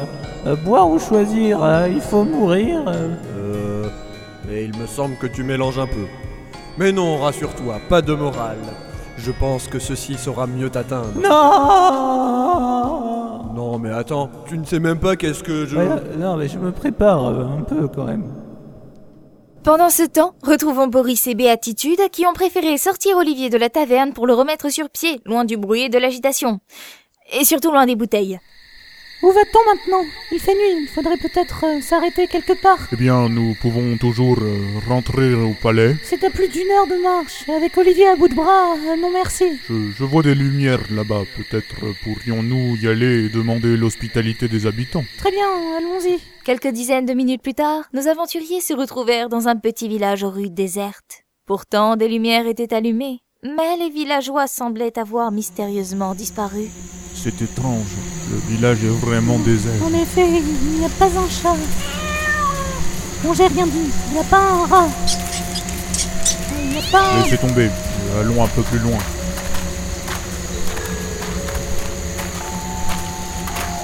euh, 0.47 0.55
boire 0.55 0.89
ou 0.89 1.01
choisir, 1.01 1.65
euh, 1.65 1.89
il 1.89 2.01
faut 2.01 2.23
mourir. 2.25 2.85
euh. 2.87 3.89
Et 4.49 4.65
il 4.65 4.79
me 4.79 4.87
semble 4.87 5.17
que 5.17 5.27
tu 5.27 5.43
mélanges 5.43 5.79
un 5.81 5.87
peu. 5.87 6.07
Mais 6.79 6.93
non, 6.93 7.17
rassure-toi, 7.19 7.81
pas 7.89 8.03
de 8.03 8.15
morale. 8.15 8.59
Je 9.17 9.33
pense 9.33 9.67
que 9.67 9.79
ceci 9.81 10.15
saura 10.15 10.47
mieux 10.47 10.71
t'atteindre. 10.71 11.15
Non 11.21 13.14
Non, 13.55 13.79
mais 13.79 13.91
attends, 13.91 14.31
tu 14.49 14.59
ne 14.59 14.65
sais 14.65 14.81
même 14.81 14.99
pas 14.99 15.15
qu'est-ce 15.15 15.45
que 15.45 15.65
je. 15.65 15.77
Ouais, 15.77 15.89
Non, 16.19 16.37
mais 16.37 16.49
je 16.49 16.59
me 16.59 16.73
prépare 16.73 17.27
euh, 17.27 17.45
un 17.45 17.63
peu 17.63 17.87
quand 17.87 18.05
même. 18.05 18.25
Pendant 19.63 19.91
ce 19.91 20.03
temps, 20.03 20.35
retrouvons 20.43 20.89
Boris 20.89 21.27
et 21.27 21.35
Béatitude 21.35 22.11
qui 22.11 22.27
ont 22.27 22.33
préféré 22.33 22.77
sortir 22.77 23.17
Olivier 23.17 23.51
de 23.51 23.57
la 23.57 23.71
taverne 23.71 24.13
pour 24.13 24.27
le 24.27 24.35
remettre 24.35 24.71
sur 24.71 24.91
pied, 24.91 25.21
loin 25.25 25.45
du 25.45 25.57
bruit 25.57 25.83
et 25.83 25.89
de 25.89 25.99
l'agitation. 25.99 26.59
Et 27.33 27.45
surtout 27.45 27.71
loin 27.71 27.87
des 27.87 27.97
bouteilles. 27.97 28.41
Où 29.23 29.31
va-t-on 29.31 29.65
maintenant? 29.75 30.05
Il 30.33 30.39
fait 30.39 30.55
nuit, 30.55 30.83
il 30.83 30.89
faudrait 30.89 31.17
peut-être 31.17 31.65
euh, 31.65 31.81
s'arrêter 31.81 32.27
quelque 32.27 32.53
part. 32.53 32.89
Eh 32.93 32.97
bien, 32.97 33.29
nous 33.29 33.55
pouvons 33.55 33.97
toujours 33.97 34.39
euh, 34.43 34.59
rentrer 34.87 35.33
au 35.35 35.55
palais. 35.55 35.97
C'est 36.03 36.25
à 36.25 36.31
plus 36.31 36.49
d'une 36.49 36.71
heure 36.71 36.87
de 36.87 37.03
marche, 37.03 37.49
et 37.49 37.53
avec 37.53 37.77
Olivier 37.79 38.09
à 38.09 38.17
bout 38.17 38.29
de 38.29 38.35
bras, 38.35 38.75
euh, 38.75 38.97
non 38.97 39.11
merci. 39.11 39.59
Je, 39.69 39.93
je 39.97 40.05
vois 40.05 40.23
des 40.23 40.35
lumières 40.35 40.83
là-bas. 40.91 41.23
Peut-être 41.37 41.77
pourrions-nous 42.03 42.77
y 42.77 42.87
aller 42.87 43.25
et 43.25 43.29
demander 43.31 43.77
l'hospitalité 43.77 44.49
des 44.49 44.67
habitants. 44.67 45.05
Très 45.19 45.31
bien, 45.31 45.49
allons-y. 45.79 46.19
Quelques 46.45 46.69
dizaines 46.69 47.07
de 47.07 47.15
minutes 47.15 47.43
plus 47.43 47.55
tard, 47.55 47.85
nos 47.95 48.07
aventuriers 48.09 48.61
se 48.61 48.75
retrouvèrent 48.75 49.31
dans 49.31 49.49
un 49.49 49.57
petit 49.57 49.89
village 49.89 50.23
aux 50.23 50.31
rues 50.31 50.51
désertes. 50.51 51.25
Pourtant, 51.47 51.97
des 51.97 52.09
lumières 52.09 52.47
étaient 52.47 52.75
allumées, 52.75 53.21
mais 53.43 53.77
les 53.79 53.89
villageois 53.89 54.47
semblaient 54.47 54.99
avoir 54.99 55.33
mystérieusement 55.33 56.15
disparu. 56.15 56.69
C'est 57.15 57.41
étrange. 57.41 57.97
Le 58.31 58.41
village 58.49 58.79
est 58.83 59.07
vraiment 59.07 59.39
désert. 59.39 59.73
En 59.85 59.93
effet, 59.93 60.27
il 60.27 60.79
n'y 60.79 60.87
a 60.87 60.89
pas 60.89 61.07
un 61.07 61.29
chat. 61.29 61.57
Bon, 63.23 63.35
j'ai 63.35 63.47
rien 63.47 63.67
dit, 63.67 63.91
il 64.09 64.13
n'y 64.15 64.19
a 64.19 64.25
pas 64.25 64.39
un 64.39 64.67
rat. 64.67 64.89
Il 66.59 66.71
n'y 66.71 66.79
a 66.79 66.83
pas 66.91 67.03
un... 67.03 67.23
Laissez 67.23 67.39
tomber. 67.39 67.71
Allons 68.21 68.43
un 68.45 68.49
peu 68.49 68.63
plus 68.63 68.79
loin. 68.79 68.99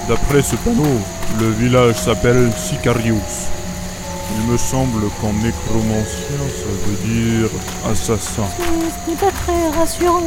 D'après 0.07 0.41
ce 0.41 0.55
panneau, 0.55 0.99
le 1.39 1.51
village 1.51 1.95
s'appelle 1.95 2.51
Sicarius. 2.57 3.47
Il 4.37 4.51
me 4.51 4.57
semble 4.57 5.03
qu'en 5.19 5.33
nécromancien, 5.33 6.41
ça 6.57 6.69
veut 6.85 6.97
dire 7.07 7.49
assassin. 7.89 8.47
Ce 8.57 9.09
n'est 9.09 9.17
pas 9.17 9.31
très 9.31 9.69
rassurant. 9.77 10.25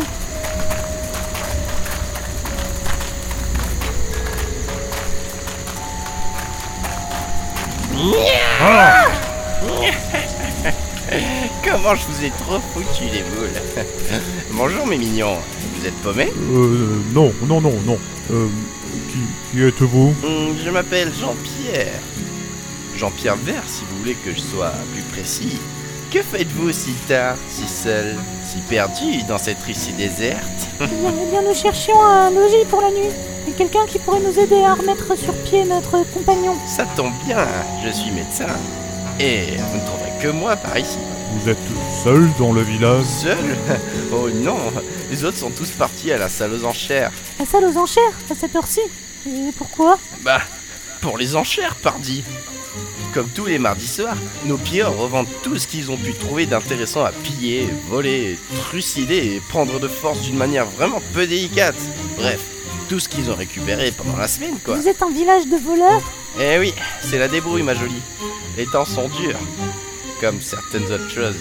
Comment 11.64 11.94
je 11.94 12.06
vous 12.06 12.22
ai 12.24 12.30
trop 12.30 12.58
foutu 12.74 13.04
les 13.10 13.22
boules 13.22 13.48
Bonjour 14.52 14.86
mes 14.86 14.98
mignons, 14.98 15.38
vous 15.78 15.86
êtes 15.86 15.94
paumés? 16.02 16.30
Euh, 16.52 17.00
non, 17.14 17.32
non, 17.46 17.62
non, 17.62 17.72
non. 17.86 17.98
Euh, 18.30 18.48
qui, 19.10 19.18
qui 19.56 19.62
êtes-vous? 19.64 20.10
Hmm, 20.22 20.54
Je 20.62 20.68
m'appelle 20.70 21.10
Jean-Pierre. 21.18 21.98
Jean-Pierre 22.96 23.36
Vert 23.36 23.62
si 23.66 23.84
vous 23.90 23.98
voulez 24.00 24.14
que 24.16 24.32
je 24.34 24.40
sois 24.40 24.72
plus 24.92 25.02
précis. 25.02 25.56
Que 26.14 26.22
faites-vous 26.22 26.70
si 26.70 26.92
tard, 27.08 27.34
si 27.50 27.66
seul, 27.66 28.14
si 28.44 28.58
perdu 28.68 29.24
dans 29.26 29.36
cette 29.36 29.60
rue 29.64 29.74
si 29.74 29.92
déserte? 29.94 30.68
Eh 30.80 30.86
bien, 30.86 31.12
eh 31.20 31.28
bien, 31.28 31.42
nous 31.42 31.54
cherchions 31.56 32.00
un 32.00 32.30
logis 32.30 32.64
pour 32.70 32.82
la 32.82 32.92
nuit. 32.92 33.10
Et 33.48 33.50
quelqu'un 33.50 33.84
qui 33.84 33.98
pourrait 33.98 34.20
nous 34.20 34.38
aider 34.38 34.62
à 34.62 34.74
remettre 34.74 35.18
sur 35.18 35.34
pied 35.42 35.64
notre 35.64 36.04
compagnon. 36.12 36.54
Ça 36.68 36.86
tombe 36.96 37.10
bien, 37.26 37.44
je 37.84 37.90
suis 37.90 38.12
médecin. 38.12 38.46
Et 39.18 39.56
vous 39.56 39.76
ne 39.76 39.84
trouverez 39.84 40.12
que 40.22 40.28
moi 40.28 40.54
par 40.54 40.78
ici. 40.78 40.98
Vous 41.32 41.48
êtes 41.48 41.58
seul 42.04 42.30
dans 42.38 42.52
le 42.52 42.62
village? 42.62 43.06
Seul? 43.06 43.56
Oh 44.12 44.30
non 44.30 44.58
Les 45.10 45.24
autres 45.24 45.38
sont 45.38 45.50
tous 45.50 45.70
partis 45.70 46.12
à 46.12 46.18
la 46.18 46.28
salle 46.28 46.52
aux 46.52 46.64
enchères. 46.64 47.10
La 47.40 47.44
salle 47.44 47.64
aux 47.64 47.76
enchères, 47.76 48.12
à 48.30 48.36
cette 48.36 48.54
heure-ci. 48.54 48.82
Et 49.26 49.50
pourquoi? 49.58 49.98
Bah, 50.20 50.42
pour 51.04 51.18
les 51.18 51.36
enchères, 51.36 51.74
pardi. 51.74 52.24
Comme 53.12 53.28
tous 53.28 53.44
les 53.44 53.58
mardis 53.58 53.86
soirs, 53.86 54.16
nos 54.46 54.56
pilleurs 54.56 54.96
revendent 54.96 55.28
tout 55.42 55.58
ce 55.58 55.66
qu'ils 55.66 55.90
ont 55.90 55.98
pu 55.98 56.14
trouver 56.14 56.46
d'intéressant 56.46 57.04
à 57.04 57.12
piller, 57.12 57.68
voler, 57.90 58.38
trucider 58.62 59.34
et 59.36 59.42
prendre 59.50 59.78
de 59.78 59.86
force 59.86 60.22
d'une 60.22 60.38
manière 60.38 60.64
vraiment 60.64 61.02
peu 61.12 61.26
délicate. 61.26 61.76
Bref, 62.16 62.40
tout 62.88 62.98
ce 62.98 63.10
qu'ils 63.10 63.30
ont 63.30 63.36
récupéré 63.36 63.92
pendant 63.92 64.16
la 64.16 64.26
semaine, 64.26 64.56
quoi. 64.64 64.76
Vous 64.76 64.88
êtes 64.88 65.02
un 65.02 65.10
village 65.10 65.46
de 65.46 65.56
voleurs? 65.56 66.02
Eh 66.40 66.58
oui, 66.58 66.72
c'est 67.02 67.18
la 67.18 67.28
débrouille, 67.28 67.62
ma 67.62 67.74
jolie. 67.74 68.00
Les 68.56 68.64
temps 68.64 68.86
sont 68.86 69.08
durs. 69.08 69.38
Comme 70.22 70.40
certaines 70.40 70.90
autres 70.90 71.10
choses. 71.10 71.36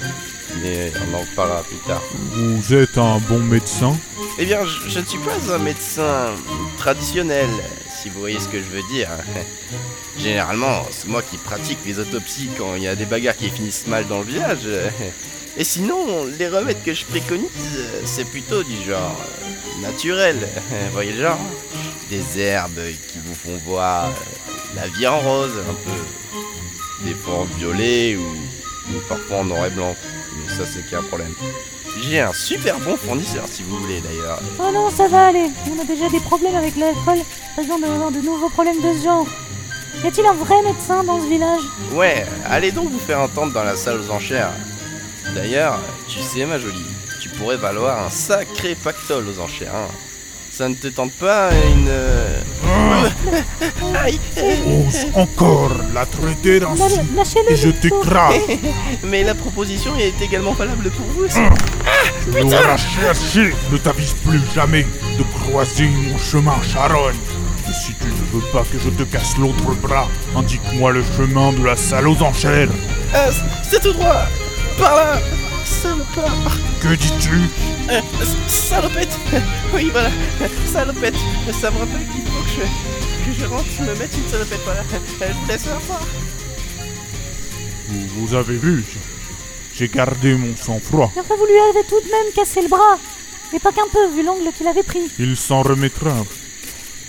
Mais 0.62 0.92
on 1.08 1.16
en 1.16 1.22
reparlera 1.22 1.64
plus 1.64 1.78
tard. 1.88 2.04
Vous 2.34 2.74
êtes 2.74 2.98
un 2.98 3.18
bon 3.30 3.40
médecin? 3.40 3.98
Eh 4.40 4.46
bien, 4.46 4.66
je, 4.66 5.00
ne 5.00 5.06
suis 5.06 5.20
pas 5.20 5.54
un 5.54 5.60
médecin 5.60 6.32
traditionnel, 6.78 7.50
si 8.02 8.10
vous 8.10 8.20
voyez 8.20 8.40
ce 8.40 8.48
que 8.48 8.58
je 8.58 8.68
veux 8.68 8.82
dire. 8.92 9.10
Généralement, 10.18 10.84
c'est 10.90 11.08
moi 11.08 11.22
qui 11.22 11.38
pratique 11.38 11.78
les 11.86 12.00
autopsies 12.00 12.50
quand 12.58 12.76
il 12.76 12.84
y 12.84 12.88
a 12.88 12.96
des 12.96 13.06
bagarres 13.06 13.38
qui 13.38 13.50
finissent 13.50 13.86
mal 13.86 14.08
dans 14.08 14.20
le 14.20 14.26
village. 14.26 14.68
Et 15.58 15.64
sinon, 15.64 16.26
les 16.40 16.48
remèdes 16.48 16.82
que 16.84 16.96
je 16.96 17.06
préconise, 17.06 17.86
c'est 18.06 18.26
plutôt 18.26 18.64
du 18.64 18.76
genre 18.84 19.22
naturel. 19.82 20.38
Vous 20.70 20.94
voyez 20.94 21.12
le 21.12 21.22
genre 21.22 21.40
Des 22.10 22.40
herbes 22.40 22.82
qui 23.08 23.20
vous 23.24 23.36
font 23.36 23.58
voir 23.64 24.12
la 24.76 24.88
vie 24.88 25.06
en 25.06 25.20
rose, 25.20 25.54
un 25.60 25.74
peu. 25.74 27.06
Des 27.06 27.14
fois 27.14 27.36
en 27.36 27.44
violet 27.44 28.16
ou, 28.16 28.24
ou 28.24 29.00
parfois 29.08 29.38
en 29.38 29.46
noir 29.46 29.68
et 29.68 29.70
blanc. 29.70 29.96
Mais 30.36 30.56
ça, 30.56 30.64
c'est 30.66 30.90
qu'un 30.90 31.04
problème. 31.04 31.36
J'ai 32.02 32.20
un 32.20 32.34
super 32.34 32.80
bon 32.80 32.98
fournisseur, 32.98 33.46
si 33.48 33.64
vous 33.64 33.78
voulez 33.78 34.02
d'ailleurs. 34.02 34.40
Oh 34.60 34.72
non, 34.74 34.90
ça 34.90 35.08
va 35.08 35.28
aller. 35.28 35.48
On 35.76 35.80
a 35.82 35.86
déjà 35.86 36.10
des 36.10 36.20
problèmes 36.20 36.56
avec 36.56 36.76
l'alcool. 36.76 37.20
Pas 37.56 37.62
besoin 37.62 37.80
d'avoir 37.80 38.12
de 38.12 38.20
nouveaux 38.20 38.50
problèmes 38.50 38.82
de 38.82 38.94
ce 38.98 39.04
genre. 39.04 39.28
Y 40.04 40.08
a-t-il 40.08 40.26
un 40.26 40.34
vrai 40.34 40.62
médecin 40.64 41.04
dans 41.04 41.22
ce 41.22 41.28
village? 41.28 41.62
Ouais, 41.94 42.26
allez 42.50 42.72
donc 42.72 42.90
vous 42.90 43.00
faire 43.00 43.20
entendre 43.22 43.54
dans 43.54 43.64
la 43.64 43.76
salle 43.76 44.00
aux 44.02 44.12
enchères. 44.12 44.52
D'ailleurs, 45.36 45.80
tu 46.10 46.20
sais 46.22 46.46
ma 46.46 46.60
jolie, 46.60 46.86
tu 47.22 47.30
pourrais 47.30 47.58
valoir 47.58 48.04
un 48.06 48.10
sacré 48.10 48.76
pactole 48.76 49.26
aux 49.30 49.40
enchères. 49.40 49.76
hein. 49.76 49.88
Ça 50.56 50.70
ne 50.70 50.76
te 50.76 50.88
tente 50.88 51.12
pas 51.14 51.50
une... 51.76 51.88
euh, 51.90 52.40
Aïe. 54.04 54.20
Ose 54.38 55.06
encore 55.16 55.72
la 55.96 56.06
traiter 56.06 56.62
ainsi 56.64 57.00
et 57.50 57.56
je 57.56 57.70
t'écrase. 57.70 58.36
Mais 59.04 59.24
la 59.24 59.34
proposition 59.34 59.92
est 59.98 60.14
également 60.22 60.52
valable 60.54 60.92
pour 60.92 61.06
vous 61.08 61.24
aussi. 61.26 61.40
Je 62.28 62.38
l'aurai 62.38 62.78
cherché. 62.78 63.54
Ne 63.72 63.78
t'avise 63.78 64.14
plus 64.26 64.42
jamais 64.54 64.86
de 65.18 65.24
croiser 65.44 65.86
mon 65.88 66.18
chemin, 66.20 66.56
Charonne 66.72 67.16
Et 67.68 67.74
si 67.74 67.94
tu 67.96 68.06
ne 68.08 68.40
veux 68.40 68.48
pas 68.52 68.64
que 68.72 68.78
je 68.78 68.90
te 68.90 69.04
casse 69.04 69.36
l'autre 69.40 69.74
bras, 69.82 70.08
indique-moi 70.36 70.92
le 70.92 71.04
chemin 71.18 71.52
de 71.54 71.66
la 71.66 71.76
salle 71.76 72.08
aux 72.08 72.22
enchères. 72.22 72.70
Ah, 73.12 73.32
c- 73.32 73.42
c'est 73.68 73.82
tout 73.82 73.94
droit. 73.94 74.28
Par 74.78 74.96
là 74.96 75.20
Salopard 75.66 76.58
Que 76.82 76.96
dis-tu 76.96 77.32
Euh, 77.90 78.02
Salopette 78.48 79.18
Oui, 79.74 79.90
voilà, 79.92 80.10
salopette 80.66 81.16
Ça 81.60 81.72
me 81.72 81.78
rappelle 81.80 82.06
qu'il 82.14 82.26
faut 82.32 82.44
que 82.44 82.50
je, 82.50 83.32
que 83.32 83.40
je 83.40 83.46
rentre 83.46 83.82
me 83.82 83.96
mettre 84.00 84.18
une 84.18 84.30
salopette, 84.30 84.60
voilà. 84.66 84.82
Euh, 84.82 85.28
Je 85.30 85.34
vous 85.34 85.48
laisse 85.48 85.68
au 85.68 85.76
revoir. 85.76 86.02
vous, 87.88 88.08
vous 88.28 88.34
avez 88.34 88.58
vu, 88.58 88.84
j'ai- 89.76 89.88
gardé 89.88 90.34
mon 90.36 90.56
sang-froid. 90.56 91.12
Mais 91.16 91.22
enfin, 91.22 91.36
vous 91.38 91.46
lui 91.46 91.60
avez 91.70 91.86
tout 91.88 92.00
de 92.00 92.12
même 92.12 92.34
cassé 92.36 92.62
le 92.62 92.68
bras. 92.70 92.98
Et 93.54 93.60
pas 93.60 93.72
qu'un 93.72 93.88
peu, 93.92 94.08
vu 94.16 94.24
l'angle 94.24 94.50
qu'il 94.58 94.68
avait 94.68 94.84
pris. 94.84 95.12
Il 95.20 95.36
s'en 95.38 95.62
remettra. 95.62 96.16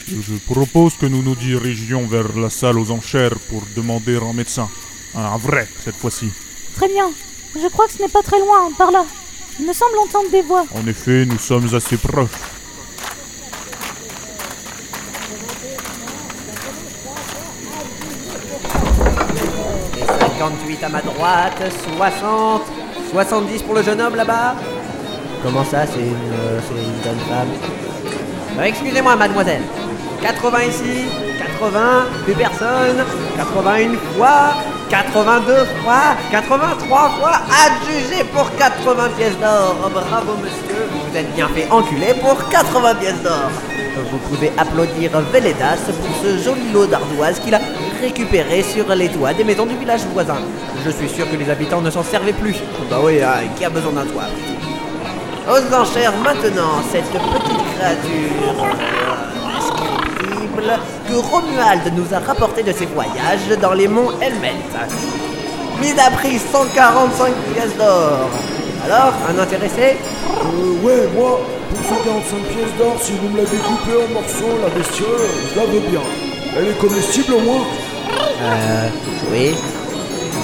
Je 0.08 0.16
je 0.20 0.34
propose 0.34 0.94
que 0.96 1.06
nous 1.06 1.23
nous 1.23 1.34
dirigions 1.34 2.06
vers 2.06 2.37
la 2.37 2.50
salle 2.50 2.78
aux 2.78 2.90
enchères 2.90 3.38
pour 3.49 3.62
demander 3.75 4.16
un 4.16 4.32
médecin. 4.34 4.68
Un 5.14 5.38
vrai, 5.38 5.66
cette 5.84 5.96
fois-ci. 5.96 6.28
Très 6.76 6.88
bien. 6.88 7.11
Je 7.61 7.68
crois 7.68 7.87
que 7.87 7.92
ce 7.92 8.02
n'est 8.02 8.08
pas 8.08 8.23
très 8.23 8.38
loin, 8.38 8.70
par 8.76 8.90
là. 8.90 9.04
Il 9.61 9.66
me 9.66 9.73
semble 9.73 9.96
entendre 9.99 10.30
des 10.30 10.42
voix. 10.42 10.64
En 10.75 10.87
effet, 10.87 11.25
nous 11.26 11.38
sommes 11.38 11.73
assez 11.75 11.96
proches. 11.96 12.30
Et 19.96 20.04
58 20.40 20.84
à 20.84 20.88
ma 20.88 21.00
droite, 21.00 21.62
60, 21.96 22.62
70 23.12 23.62
pour 23.62 23.75
le 23.75 23.82
jeune 23.82 24.00
homme 24.00 24.16
là-bas. 24.16 24.54
Comment 25.42 25.64
ça, 25.64 25.87
c'est 25.87 26.00
une, 26.00 26.32
euh, 26.32 26.61
c'est 26.66 26.75
une 26.75 27.04
jeune 27.04 27.18
femme? 27.28 27.49
Euh, 28.58 28.62
Excusez-moi, 28.62 29.14
mademoiselle. 29.16 29.62
80 30.23 30.58
ici, 30.62 31.04
80, 31.58 31.80
plus 32.25 32.34
personne. 32.34 33.04
81 33.37 33.94
fois, 34.16 34.54
82 34.90 35.54
fois, 35.82 36.16
83 36.30 37.11
fois, 37.20 37.32
adjugé 37.64 38.25
pour 38.32 38.50
80 38.56 39.08
pièces 39.16 39.38
d'or. 39.38 39.76
Bravo 39.92 40.32
monsieur, 40.42 40.88
vous 40.90 41.16
êtes 41.16 41.34
bien 41.34 41.49
fait 41.49 41.66
enculer 41.70 42.14
pour 42.20 42.49
80 42.49 42.94
pièces 42.96 43.23
d'or. 43.23 43.50
Vous 44.11 44.18
pouvez 44.18 44.52
applaudir 44.58 45.11
Veledas 45.32 45.78
pour 45.87 46.16
ce 46.23 46.38
joli 46.42 46.73
lot 46.73 46.87
d'ardoises 46.87 47.38
qu'il 47.38 47.54
a 47.54 47.61
récupéré 48.00 48.62
sur 48.62 48.92
les 48.94 49.08
toits 49.08 49.32
des 49.32 49.44
maisons 49.44 49.66
du 49.66 49.76
village 49.76 50.00
voisin. 50.12 50.38
Je 50.84 50.90
suis 50.90 51.08
sûr 51.08 51.30
que 51.30 51.37
les 51.37 51.49
habitants 51.49 51.80
ne 51.80 51.90
s'en 51.90 52.02
servaient 52.02 52.32
plus. 52.32 52.56
Bah 52.90 52.99
oui, 53.02 53.23
hein, 53.23 53.49
qui 53.56 53.64
a 53.64 53.70
besoin 53.70 53.92
d'un 53.92 54.06
toit? 54.06 54.25
Aux 55.49 55.75
enchères 55.75 56.16
maintenant, 56.25 56.82
cette 56.90 57.04
petite 57.04 57.62
créature 57.76 58.66
que 61.08 61.14
Romuald 61.14 61.92
nous 61.96 62.14
a 62.14 62.18
rapporté 62.20 62.62
de 62.62 62.73
ses 62.73 62.87
voyages 62.87 63.49
dans 63.61 63.73
les 63.73 63.88
monts 63.88 64.11
Helmet. 64.20 64.54
Mise 65.80 65.96
à 65.99 66.11
prix 66.11 66.38
145 66.38 67.32
pièces 67.52 67.76
d'or. 67.76 68.30
Alors, 68.84 69.12
un 69.28 69.38
intéressé 69.42 69.96
Euh, 70.44 70.84
ouais, 70.87 71.08
moi, 71.16 71.40
pour 71.70 71.96
145 71.96 72.37
pièces 72.54 72.75
d'or, 72.78 72.96
si 73.00 73.12
vous 73.12 73.28
me 73.30 73.38
la 73.38 73.44
découpez 73.44 73.96
en 73.96 74.12
morceaux, 74.12 74.58
la 74.62 74.68
bestiole, 74.70 75.08
je 75.54 75.58
la 75.58 75.66
veux 75.66 75.80
bien. 75.90 76.00
Elle 76.56 76.68
est 76.68 76.78
comestible 76.78 77.34
au 77.34 77.40
moins 77.40 77.64
Euh, 78.42 78.88
oui. 79.32 79.54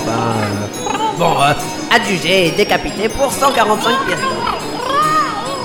Ben, 0.06 0.12
euh, 0.12 1.18
Bon, 1.18 1.32
euh, 1.40 1.94
adjugé 1.94 2.46
et 2.46 2.50
décapité 2.52 3.08
pour 3.08 3.30
145 3.30 4.06
pièces 4.06 4.18
d'or. 4.20 4.58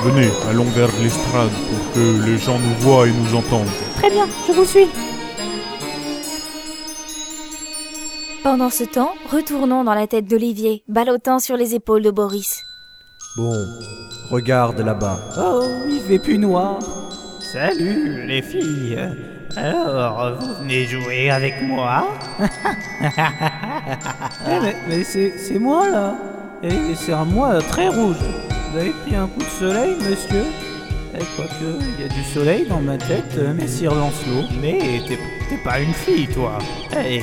Venez, 0.04 0.30
allons 0.50 0.66
vers 0.76 0.90
l'estrade 1.02 1.50
pour 1.50 1.94
que 1.94 2.26
les 2.26 2.38
gens 2.38 2.60
nous 2.60 2.76
voient 2.82 3.08
et 3.08 3.12
nous 3.12 3.36
entendent. 3.36 3.66
Très 4.06 4.14
bien, 4.14 4.28
je 4.48 4.52
vous 4.52 4.66
suis. 4.66 4.86
Pendant 8.44 8.70
ce 8.70 8.84
temps, 8.84 9.16
retournons 9.32 9.84
dans 9.84 9.96
la 9.96 10.06
tête 10.06 10.28
d'Olivier, 10.28 10.84
ballottant 10.88 11.40
sur 11.40 11.58
les 11.58 11.74
épaules 11.74 12.04
de 12.04 12.12
Boris. 12.12 12.62
Bon, 13.36 13.66
regarde 14.30 14.80
là-bas. 14.80 15.18
Oh, 15.40 15.64
il 15.90 16.02
fait 16.02 16.20
plus 16.20 16.38
noir. 16.38 16.78
Salut 17.40 18.28
les 18.28 18.44
filles. 18.44 19.00
Alors, 19.56 20.36
vous 20.40 20.54
venez 20.62 20.86
jouer 20.86 21.32
avec 21.32 21.64
moi? 21.64 22.08
Eh, 24.48 24.60
mais, 24.62 24.76
mais 24.88 25.04
c'est 25.04 25.60
moi 25.60 25.90
là. 25.90 26.16
Et 26.62 26.94
c'est 26.94 27.14
un 27.14 27.26
moi 27.26 27.60
très 27.60 27.88
rouge. 27.88 28.18
Vous 28.72 28.78
avez 28.78 28.92
pris 28.92 29.16
un 29.16 29.26
coup 29.26 29.40
de 29.40 29.46
soleil, 29.46 29.96
monsieur? 29.96 30.46
Quoique, 31.36 31.84
il 31.98 32.02
y 32.02 32.06
a 32.06 32.08
du 32.08 32.24
soleil 32.24 32.66
dans 32.68 32.82
ma 32.82 32.98
tête, 32.98 33.38
euh, 33.38 33.54
messire 33.54 33.94
Lancelot. 33.94 34.48
Mais 34.62 34.80
t'es 35.08 35.18
t'es 35.50 35.58
pas 35.64 35.80
une 35.80 35.94
fille, 35.94 36.28
toi. 36.28 36.58
Eh, 37.06 37.22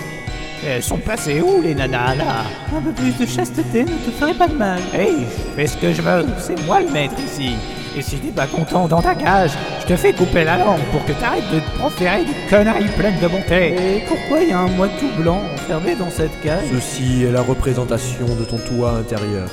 elles 0.67 0.83
sont 0.83 0.99
passées 0.99 1.41
où 1.41 1.61
les 1.61 1.75
nanas 1.75 2.15
là? 2.15 2.45
Un 2.77 2.81
peu 2.81 2.93
plus 2.93 3.17
de 3.19 3.27
chasteté 3.27 3.83
ne 3.85 3.89
te 3.89 4.11
ferait 4.19 4.35
pas 4.35 4.47
de 4.49 4.55
mal. 4.55 4.81
Hey, 4.95 5.27
je 5.27 5.57
fais 5.57 5.67
ce 5.67 5.77
que 5.77 5.93
je 5.93 6.03
veux, 6.03 6.25
c'est 6.39 6.65
moi 6.67 6.81
le 6.81 6.91
maître 6.91 7.17
ici. 7.19 7.55
Et 7.95 8.01
si 8.01 8.17
t'es 8.17 8.31
pas 8.31 8.47
content 8.47 8.89
dans 8.89 9.03
ta 9.03 9.15
cage, 9.15 9.51
je 9.83 9.87
te 9.87 9.97
fais 9.97 10.15
couper 10.15 10.45
la 10.45 10.57
langue 10.57 10.81
pour 10.93 11.05
que 11.05 11.13
t'arrêtes 11.13 11.51
de 11.53 11.59
te 11.61 11.79
proférer 11.79 12.25
des 12.25 12.49
conneries 12.49 12.89
pleines 12.97 13.21
de 13.21 13.29
bonté. 13.29 13.75
Et 13.75 14.05
pourquoi 14.09 14.41
il 14.41 14.49
y 14.49 14.53
a 14.53 14.61
un 14.61 14.69
moi 14.69 14.89
tout 14.99 15.11
blanc 15.21 15.43
enfermé 15.53 15.95
dans 15.97 16.11
cette 16.11 16.41
cage? 16.43 16.65
Ceci 16.73 17.25
est 17.25 17.33
la 17.33 17.43
représentation 17.43 18.25
de 18.25 18.45
ton 18.45 18.57
toit 18.57 18.93
intérieur. 18.93 19.51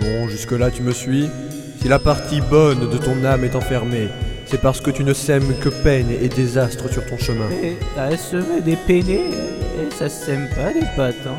Bon, 0.00 0.26
jusque-là 0.28 0.70
tu 0.72 0.82
me 0.82 0.92
suis? 0.92 1.28
Si 1.80 1.88
la 1.88 1.98
partie 1.98 2.40
bonne 2.40 2.88
de 2.90 2.98
ton 2.98 3.24
âme 3.24 3.44
est 3.44 3.54
enfermée, 3.54 4.08
c'est 4.46 4.60
parce 4.60 4.80
que 4.80 4.90
tu 4.90 5.04
ne 5.04 5.12
sèmes 5.12 5.54
que 5.60 5.68
peine 5.68 6.08
et 6.10 6.28
désastre 6.28 6.90
sur 6.90 7.04
ton 7.06 7.18
chemin. 7.18 7.48
Et 7.62 7.76
à 7.98 8.16
semer 8.16 8.60
des 8.60 8.76
peinés, 8.76 9.30
et 9.78 9.94
ça 9.94 10.08
sème 10.08 10.48
pas 10.54 10.72
des 10.72 10.86
pâtes, 10.96 11.14
hein. 11.26 11.36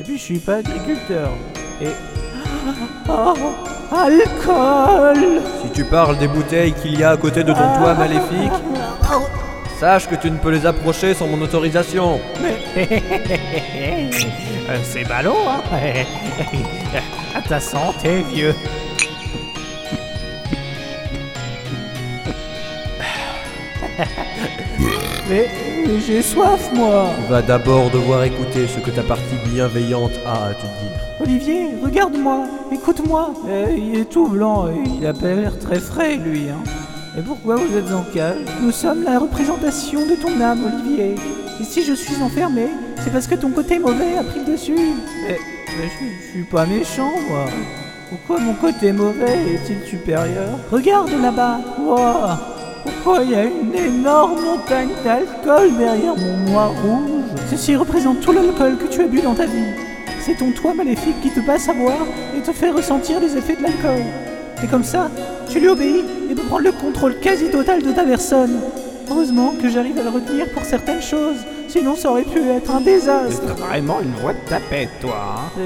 Et 0.00 0.04
puis 0.04 0.16
je 0.18 0.22
suis 0.22 0.38
pas 0.38 0.56
agriculteur. 0.56 1.30
Et... 1.82 1.86
Oh, 3.08 3.34
alcool 3.90 5.40
Si 5.62 5.70
tu 5.72 5.84
parles 5.84 6.16
des 6.18 6.28
bouteilles 6.28 6.74
qu'il 6.74 6.98
y 6.98 7.02
a 7.02 7.10
à 7.10 7.16
côté 7.16 7.42
de 7.42 7.52
ton 7.52 7.78
toit 7.78 7.94
maléfique, 7.94 8.52
sache 9.80 10.06
que 10.08 10.14
tu 10.14 10.30
ne 10.30 10.36
peux 10.36 10.50
les 10.50 10.66
approcher 10.66 11.14
sans 11.14 11.26
mon 11.26 11.40
autorisation. 11.42 12.20
Mais... 12.42 13.02
Euh, 14.70 14.76
C'est 14.84 15.02
ballot, 15.02 15.34
hein 15.48 15.62
À 17.34 17.42
ta 17.48 17.58
santé, 17.58 18.22
vieux 18.32 18.54
Mais, 25.28 25.48
mais 25.86 26.00
j'ai 26.00 26.22
soif, 26.22 26.70
moi 26.74 27.10
Tu 27.24 27.30
vas 27.30 27.42
d'abord 27.42 27.90
devoir 27.90 28.24
écouter 28.24 28.66
ce 28.66 28.80
que 28.80 28.90
ta 28.90 29.02
partie 29.02 29.36
bienveillante 29.52 30.12
a 30.26 30.46
à 30.48 30.54
te 30.54 30.62
dire. 30.62 31.00
Olivier, 31.20 31.68
regarde-moi, 31.82 32.46
écoute-moi. 32.72 33.34
Eh, 33.48 33.76
il 33.76 34.00
est 34.00 34.04
tout 34.06 34.26
blanc 34.26 34.68
et 34.68 34.88
il 34.98 35.06
a 35.06 35.12
pas 35.12 35.32
l'air 35.34 35.58
très 35.58 35.78
frais, 35.78 36.16
lui. 36.16 36.48
Hein. 36.50 36.62
Et 37.18 37.22
pourquoi 37.22 37.56
vous 37.56 37.76
êtes 37.76 37.92
en 37.92 38.02
cage? 38.12 38.38
Nous 38.62 38.72
sommes 38.72 39.04
la 39.04 39.18
représentation 39.18 40.00
de 40.06 40.14
ton 40.14 40.40
âme, 40.40 40.64
Olivier. 40.64 41.14
Et 41.60 41.64
si 41.64 41.84
je 41.84 41.92
suis 41.92 42.22
enfermé, 42.22 42.68
c'est 43.04 43.12
parce 43.12 43.26
que 43.26 43.34
ton 43.34 43.50
côté 43.50 43.78
mauvais 43.78 44.16
a 44.18 44.24
pris 44.24 44.40
le 44.40 44.52
dessus. 44.52 44.74
Mais, 44.74 45.38
mais 45.78 45.88
je, 45.88 46.26
je 46.26 46.30
suis 46.32 46.44
pas 46.44 46.66
méchant, 46.66 47.12
moi. 47.28 47.44
Pourquoi 48.08 48.40
mon 48.40 48.54
côté 48.54 48.92
mauvais 48.92 49.38
est-il 49.54 49.88
supérieur? 49.88 50.58
Regarde 50.72 51.12
là-bas. 51.20 51.60
Wow. 51.78 52.59
Pourquoi 52.84 53.22
il 53.24 53.30
y 53.30 53.34
a 53.34 53.44
une 53.44 53.74
énorme 53.74 54.40
montagne 54.42 54.90
d'alcool 55.04 55.70
derrière 55.78 56.16
mon 56.16 56.50
moi 56.50 56.66
rouge 56.82 57.20
Ceci 57.50 57.76
représente 57.76 58.20
tout 58.20 58.32
l'alcool 58.32 58.76
que 58.78 58.86
tu 58.86 59.02
as 59.02 59.06
bu 59.06 59.20
dans 59.20 59.34
ta 59.34 59.46
vie. 59.46 59.64
C'est 60.20 60.36
ton 60.38 60.50
toit 60.52 60.74
maléfique 60.74 61.20
qui 61.22 61.30
te 61.30 61.40
passe 61.40 61.68
à 61.68 61.72
boire 61.74 62.06
et 62.36 62.40
te 62.40 62.52
fait 62.52 62.70
ressentir 62.70 63.20
les 63.20 63.36
effets 63.36 63.56
de 63.56 63.62
l'alcool. 63.62 64.04
Et 64.62 64.66
comme 64.66 64.84
ça, 64.84 65.08
tu 65.48 65.60
lui 65.60 65.68
obéis 65.68 66.04
et 66.30 66.34
peux 66.34 66.42
prendre 66.42 66.64
le 66.64 66.72
contrôle 66.72 67.18
quasi 67.20 67.50
total 67.50 67.82
de 67.82 67.90
ta 67.92 68.04
personne. 68.04 68.60
Heureusement 69.10 69.54
que 69.60 69.68
j'arrive 69.68 69.98
à 69.98 70.02
le 70.04 70.10
retenir 70.10 70.46
pour 70.52 70.62
certaines 70.64 71.02
choses, 71.02 71.38
sinon 71.68 71.96
ça 71.96 72.10
aurait 72.10 72.22
pu 72.22 72.38
être 72.50 72.70
un 72.74 72.80
désastre. 72.80 73.42
C'est 73.46 73.58
vraiment 73.64 74.00
une 74.02 74.12
voix 74.20 74.34
de 74.34 74.48
tapette, 74.48 74.90
toi. 75.00 75.16
Hein 75.56 75.60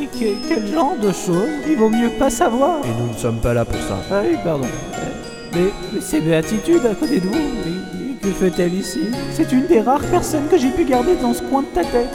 Et, 0.00 0.04
et 0.04 0.06
que- 0.06 0.48
quel 0.48 0.66
genre 0.72 0.94
de 1.02 1.08
choses? 1.12 1.50
Il 1.68 1.76
vaut 1.76 1.90
mieux 1.90 2.08
pas 2.10 2.30
savoir. 2.30 2.78
Et 2.84 3.02
nous 3.02 3.12
ne 3.12 3.18
sommes 3.18 3.40
pas 3.40 3.52
là 3.52 3.64
pour 3.66 3.80
ça. 3.80 3.98
Ah 4.10 4.20
oui, 4.24 4.36
pardon. 4.42 4.66
Mais, 5.56 5.72
mais 5.92 6.00
c'est 6.02 6.20
Béatitude 6.20 6.84
à 6.84 6.94
côté 6.94 7.18
de 7.18 7.26
vous. 7.26 7.32
Mais, 7.32 7.72
mais 7.94 8.14
que 8.20 8.28
fait-elle 8.28 8.74
ici? 8.74 9.00
C'est 9.32 9.50
une 9.52 9.66
des 9.66 9.80
rares 9.80 10.04
personnes 10.04 10.48
que 10.50 10.58
j'ai 10.58 10.68
pu 10.68 10.84
garder 10.84 11.16
dans 11.16 11.32
ce 11.32 11.42
coin 11.42 11.62
de 11.62 11.68
ta 11.68 11.82
tête. 11.82 12.10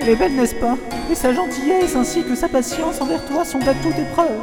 Elle 0.00 0.10
est 0.10 0.16
belle, 0.16 0.34
n'est-ce 0.34 0.54
pas? 0.56 0.76
Et 1.10 1.14
sa 1.14 1.32
gentillesse 1.32 1.96
ainsi 1.96 2.22
que 2.22 2.34
sa 2.34 2.48
patience 2.48 3.00
envers 3.00 3.24
toi 3.24 3.44
sont 3.44 3.60
à 3.66 3.72
toute 3.74 3.98
épreuve. 3.98 4.38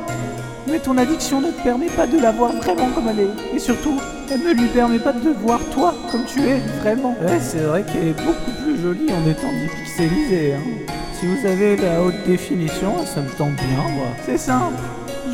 Mais 0.67 0.79
ton 0.79 0.97
addiction 0.97 1.41
ne 1.41 1.51
te 1.51 1.61
permet 1.61 1.87
pas 1.87 2.07
de 2.07 2.17
la 2.17 2.31
voir 2.31 2.53
vraiment 2.53 2.89
comme 2.95 3.09
elle 3.09 3.19
est. 3.19 3.55
Et 3.55 3.59
surtout, 3.59 3.99
elle 4.31 4.41
ne 4.41 4.53
lui 4.53 4.67
permet 4.69 4.99
pas 4.99 5.13
de 5.13 5.19
te 5.19 5.39
voir 5.39 5.59
toi 5.71 5.93
comme 6.11 6.25
tu 6.25 6.39
es 6.39 6.57
vraiment. 6.81 7.15
Ouais, 7.21 7.39
c'est 7.39 7.59
vrai 7.59 7.83
qu'elle 7.83 8.07
est 8.07 8.23
beaucoup 8.25 8.51
plus 8.63 8.81
jolie 8.81 9.11
en 9.11 9.29
étant 9.29 9.51
dépixelisée. 9.51 10.53
Hein. 10.53 10.93
Si 11.19 11.27
vous 11.27 11.45
avez 11.45 11.75
la 11.75 12.01
haute 12.01 12.23
définition, 12.25 13.05
ça 13.05 13.21
me 13.21 13.29
tente 13.29 13.55
bien, 13.55 13.95
moi. 13.95 14.07
C'est 14.25 14.37
simple. 14.37 14.81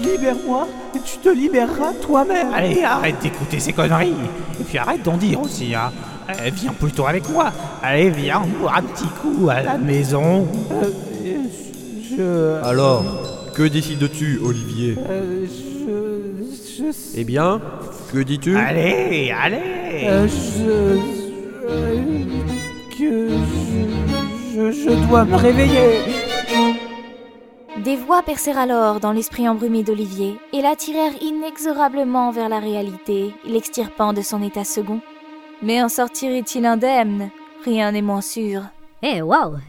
Libère-moi 0.01 0.67
et 0.95 0.99
tu 0.99 1.17
te 1.17 1.29
libéreras 1.29 1.93
toi-même. 2.01 2.53
Allez, 2.53 2.83
arrête 2.83 3.15
d'écouter 3.21 3.59
ces 3.59 3.73
conneries. 3.73 4.13
Et 4.59 4.63
puis 4.63 4.77
arrête 4.77 5.03
d'en 5.03 5.17
dire 5.17 5.41
aussi, 5.41 5.73
hein. 5.75 5.91
Eh, 6.45 6.51
viens 6.51 6.73
plutôt 6.73 7.05
avec 7.07 7.29
moi. 7.29 7.51
Allez, 7.81 8.09
viens, 8.09 8.41
on 8.43 8.61
boit 8.61 8.73
un 8.77 8.81
petit 8.81 9.07
coup 9.21 9.49
à 9.49 9.61
la 9.61 9.77
maison. 9.77 10.45
Euh, 10.71 10.89
je... 12.17 12.63
Alors, 12.67 13.05
que 13.55 13.63
décides-tu, 13.63 14.39
Olivier? 14.43 14.95
Euh, 15.09 15.45
je... 15.47 16.83
je... 16.83 16.91
sais- 16.91 17.17
Eh 17.19 17.23
bien, 17.23 17.61
que 18.13 18.19
dis-tu? 18.19 18.57
Allez, 18.57 19.31
allez. 19.41 20.05
Euh, 20.05 20.27
je... 20.27 20.99
euh, 21.69 21.95
que 22.99 23.29
je... 23.29 24.71
je... 24.71 24.71
je 24.71 25.07
dois 25.07 25.23
me 25.23 25.35
réveiller. 25.37 26.26
Des 27.87 27.95
voix 27.95 28.21
percèrent 28.21 28.57
alors 28.57 28.99
dans 28.99 29.13
l'esprit 29.13 29.47
embrumé 29.47 29.81
d'Olivier 29.81 30.37
et 30.51 30.61
l'attirèrent 30.61 31.23
inexorablement 31.23 32.31
vers 32.31 32.49
la 32.49 32.59
réalité, 32.59 33.33
l'extirpant 33.45 34.11
de 34.11 34.21
son 34.21 34.43
état 34.43 34.65
second. 34.65 34.99
Mais 35.61 35.81
en 35.81 35.87
sortirait-il 35.87 36.65
indemne? 36.65 37.29
Rien 37.63 37.93
n'est 37.93 38.01
moins 38.01 38.19
sûr. 38.19 38.63
Eh, 39.03 39.21
waouh, 39.21 39.53
euh, 39.53 39.59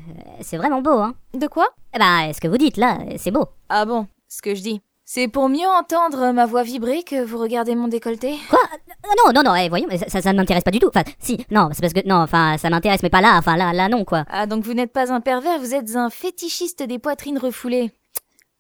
c'est 0.41 0.57
vraiment 0.57 0.83
beau, 0.83 0.99
hein? 0.99 1.15
De 1.33 1.47
quoi? 1.47 1.69
Eh 1.95 2.01
ben, 2.01 2.33
ce 2.35 2.41
que 2.41 2.49
vous 2.49 2.59
dites 2.59 2.77
là, 2.77 2.99
c'est 3.19 3.31
beau. 3.31 3.45
Ah 3.69 3.85
bon, 3.85 4.09
ce 4.27 4.43
que 4.43 4.57
je 4.57 4.63
dis. 4.63 4.81
C'est 5.05 5.29
pour 5.29 5.49
mieux 5.49 5.69
entendre 5.79 6.33
ma 6.33 6.45
voix 6.45 6.65
vibrer 6.65 7.05
que 7.05 7.23
vous 7.23 7.39
regardez 7.39 7.77
mon 7.77 7.87
décolleté? 7.87 8.35
Quoi? 8.51 8.59
Ah 9.05 9.15
Non, 9.25 9.33
non, 9.33 9.49
non, 9.49 9.55
eh, 9.55 9.69
voyons, 9.69 9.87
ça, 9.91 10.09
ça, 10.09 10.21
ça 10.21 10.33
ne 10.33 10.39
m'intéresse 10.39 10.65
pas 10.65 10.73
du 10.73 10.81
tout. 10.81 10.89
Enfin, 10.89 11.05
si, 11.21 11.39
non, 11.53 11.69
c'est 11.73 11.83
parce 11.83 11.93
que, 11.93 12.05
non, 12.05 12.17
enfin, 12.17 12.59
ça 12.59 12.69
m'intéresse, 12.69 13.05
mais 13.05 13.11
pas 13.11 13.21
là, 13.21 13.37
enfin, 13.39 13.57
là, 13.57 13.73
là, 13.73 13.89
non, 13.89 14.05
quoi. 14.05 14.25
Ah 14.29 14.47
donc 14.47 14.65
vous 14.65 14.75
n'êtes 14.75 14.93
pas 14.93 15.13
un 15.13 15.21
pervers, 15.21 15.61
vous 15.61 15.73
êtes 15.73 15.95
un 15.95 16.11
fétichiste 16.11 16.83
des 16.83 16.99
poitrines 16.99 17.39
refoulées. 17.39 17.93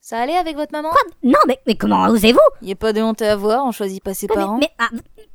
Ça 0.09 0.21
allait 0.21 0.38
avec 0.38 0.57
votre 0.57 0.73
maman? 0.73 0.88
Quoi? 0.88 1.03
Non, 1.23 1.38
mais, 1.47 1.59
mais 1.66 1.75
comment 1.75 2.07
osez-vous? 2.07 2.38
Y 2.62 2.73
a 2.73 2.77
pas 2.77 2.94
de 2.94 3.03
honte 3.03 3.21
à 3.21 3.31
avoir, 3.31 3.66
on 3.66 3.73
choisit 3.73 4.03
pas 4.03 4.14
ses 4.14 4.27
mais, 4.27 4.37
parents. 4.37 4.57
mais, 4.57 4.71
ah, 4.79 4.88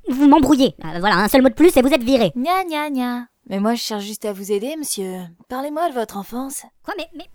vous 0.09 0.27
m'embrouillez. 0.27 0.73
Ah, 0.83 0.99
voilà, 0.99 1.17
un 1.17 1.27
seul 1.27 1.43
mot 1.43 1.49
de 1.49 1.53
plus 1.53 1.77
et 1.77 1.83
vous 1.83 1.93
êtes 1.93 2.01
viré. 2.01 2.31
Gna 2.35 2.63
gna 2.67 2.89
gna. 2.89 3.27
Mais 3.47 3.59
moi, 3.59 3.75
je 3.75 3.83
cherche 3.83 4.03
juste 4.03 4.25
à 4.25 4.33
vous 4.33 4.51
aider, 4.51 4.75
monsieur. 4.75 5.19
Parlez-moi 5.47 5.89
de 5.89 5.93
votre 5.93 6.17
enfance. 6.17 6.63
Quoi, 6.83 6.95
mais, 6.97 7.07
mais... 7.15 7.27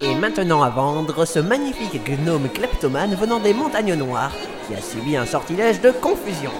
Et 0.00 0.16
maintenant 0.16 0.64
à 0.64 0.70
vendre 0.70 1.24
ce 1.24 1.38
magnifique 1.38 2.04
gnome 2.04 2.48
kleptomane 2.48 3.14
venant 3.14 3.38
des 3.38 3.54
montagnes 3.54 3.94
noires, 3.94 4.32
qui 4.66 4.74
a 4.74 4.80
subi 4.80 5.16
un 5.16 5.26
sortilège 5.26 5.80
de 5.80 5.92
confusion. 5.92 6.50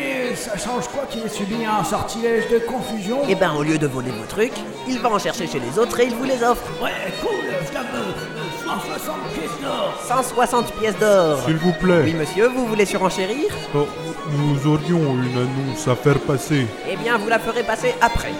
Et 0.00 0.36
ça 0.36 0.56
change 0.56 0.86
quoi 0.86 1.06
qu'il 1.06 1.22
ait 1.22 1.28
subi 1.28 1.64
un 1.64 1.82
sortilège 1.82 2.48
de 2.50 2.60
confusion? 2.60 3.26
Et 3.28 3.34
ben 3.34 3.52
au 3.56 3.64
lieu 3.64 3.78
de 3.78 3.88
voler 3.88 4.12
vos 4.12 4.26
trucs, 4.26 4.54
il 4.86 5.00
va 5.00 5.10
en 5.10 5.18
chercher 5.18 5.48
chez 5.48 5.58
les 5.58 5.76
autres 5.76 5.98
et 5.98 6.06
il 6.06 6.14
vous 6.14 6.22
les 6.22 6.40
offre. 6.44 6.62
Ouais, 6.80 7.12
cool, 7.20 7.50
je. 7.64 8.55
160 8.66 9.16
pièces 9.34 9.60
d'or 9.62 9.94
160 10.08 10.72
pièces 10.74 10.98
d'or. 10.98 11.38
S'il 11.46 11.56
vous 11.56 11.72
plaît. 11.72 12.02
Oui 12.04 12.14
monsieur, 12.14 12.48
vous 12.48 12.66
voulez 12.66 12.84
surenchérir? 12.84 13.44
Oh, 13.74 13.86
nous 14.32 14.66
aurions 14.72 15.14
une 15.22 15.36
annonce 15.38 15.86
à 15.88 15.94
faire 15.94 16.18
passer. 16.18 16.66
Eh 16.90 16.96
bien 16.96 17.16
vous 17.18 17.28
la 17.28 17.38
ferez 17.38 17.62
passer 17.62 17.94
après. 18.00 18.32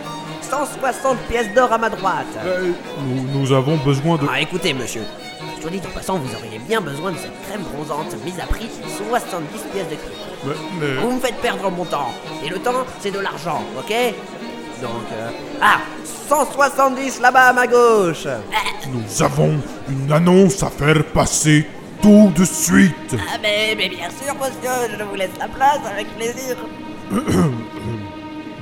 160 0.42 1.18
pièces 1.28 1.52
d'or 1.54 1.72
à 1.72 1.78
ma 1.78 1.90
droite. 1.90 2.26
Euh, 2.44 2.70
nous, 3.04 3.40
nous 3.40 3.52
avons 3.52 3.76
besoin 3.78 4.16
de... 4.16 4.26
Ah 4.32 4.40
écoutez 4.40 4.72
monsieur, 4.74 5.02
soit 5.60 5.70
dit 5.70 5.80
en 5.86 5.90
passant, 5.94 6.18
vous 6.18 6.34
auriez 6.36 6.58
bien 6.58 6.80
besoin 6.80 7.12
de 7.12 7.16
cette 7.18 7.40
crème 7.48 7.62
bronzante 7.62 8.14
mise 8.24 8.38
à 8.40 8.46
prix 8.46 8.68
70 9.08 9.46
pièces 9.72 9.88
de 9.88 9.94
cuivre. 9.96 10.26
Mais, 10.44 10.54
mais- 10.80 10.94
Vous 11.00 11.12
me 11.12 11.20
faites 11.20 11.36
perdre 11.40 11.70
mon 11.70 11.84
temps. 11.84 12.10
Et 12.44 12.48
le 12.48 12.58
temps, 12.58 12.84
c'est 13.00 13.10
de 13.10 13.18
l'argent, 13.20 13.62
ok? 13.78 13.92
Donc, 14.82 14.90
euh, 15.12 15.30
ah 15.62 15.78
170 16.28 17.20
là-bas 17.20 17.48
à 17.48 17.52
ma 17.52 17.66
gauche 17.66 18.26
Nous 18.92 19.22
avons 19.22 19.54
une 19.88 20.12
annonce 20.12 20.62
à 20.62 20.70
faire 20.70 21.02
passer 21.14 21.66
tout 22.02 22.30
de 22.36 22.44
suite. 22.44 23.14
Ah 23.16 23.38
mais, 23.40 23.74
mais 23.76 23.88
bien 23.88 24.08
sûr 24.10 24.34
monsieur, 24.34 24.96
je 24.98 25.02
vous 25.04 25.14
laisse 25.14 25.30
la 25.38 25.48
place 25.48 25.80
avec 25.90 26.08
plaisir. 26.16 26.56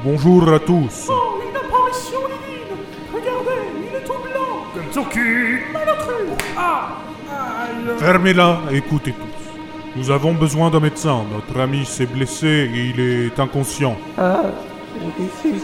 Bonjour 0.04 0.52
à 0.52 0.58
tous. 0.60 1.06
Oh, 1.08 1.40
une 1.48 1.56
apparition 1.56 2.18
divine 2.28 2.76
Regardez, 3.12 3.60
il 3.88 3.96
est 3.96 4.04
tout 4.04 4.12
blanc 4.12 4.64
Comme 4.74 4.92
son 4.92 5.04
cul 5.04 5.62
Malotru 5.72 6.12
Ah 6.56 6.88
Ah, 7.30 7.66
le- 7.84 7.96
Fermez-la 7.96 8.58
et 8.70 8.76
écoutez 8.76 9.12
tous. 9.12 9.96
Nous 9.96 10.10
avons 10.10 10.32
besoin 10.34 10.70
d'un 10.70 10.80
médecin. 10.80 11.24
Notre 11.32 11.58
ami 11.60 11.86
s'est 11.86 12.06
blessé 12.06 12.46
et 12.46 12.92
il 12.94 13.00
est 13.00 13.40
inconscient. 13.40 13.96
Ah, 14.18 14.42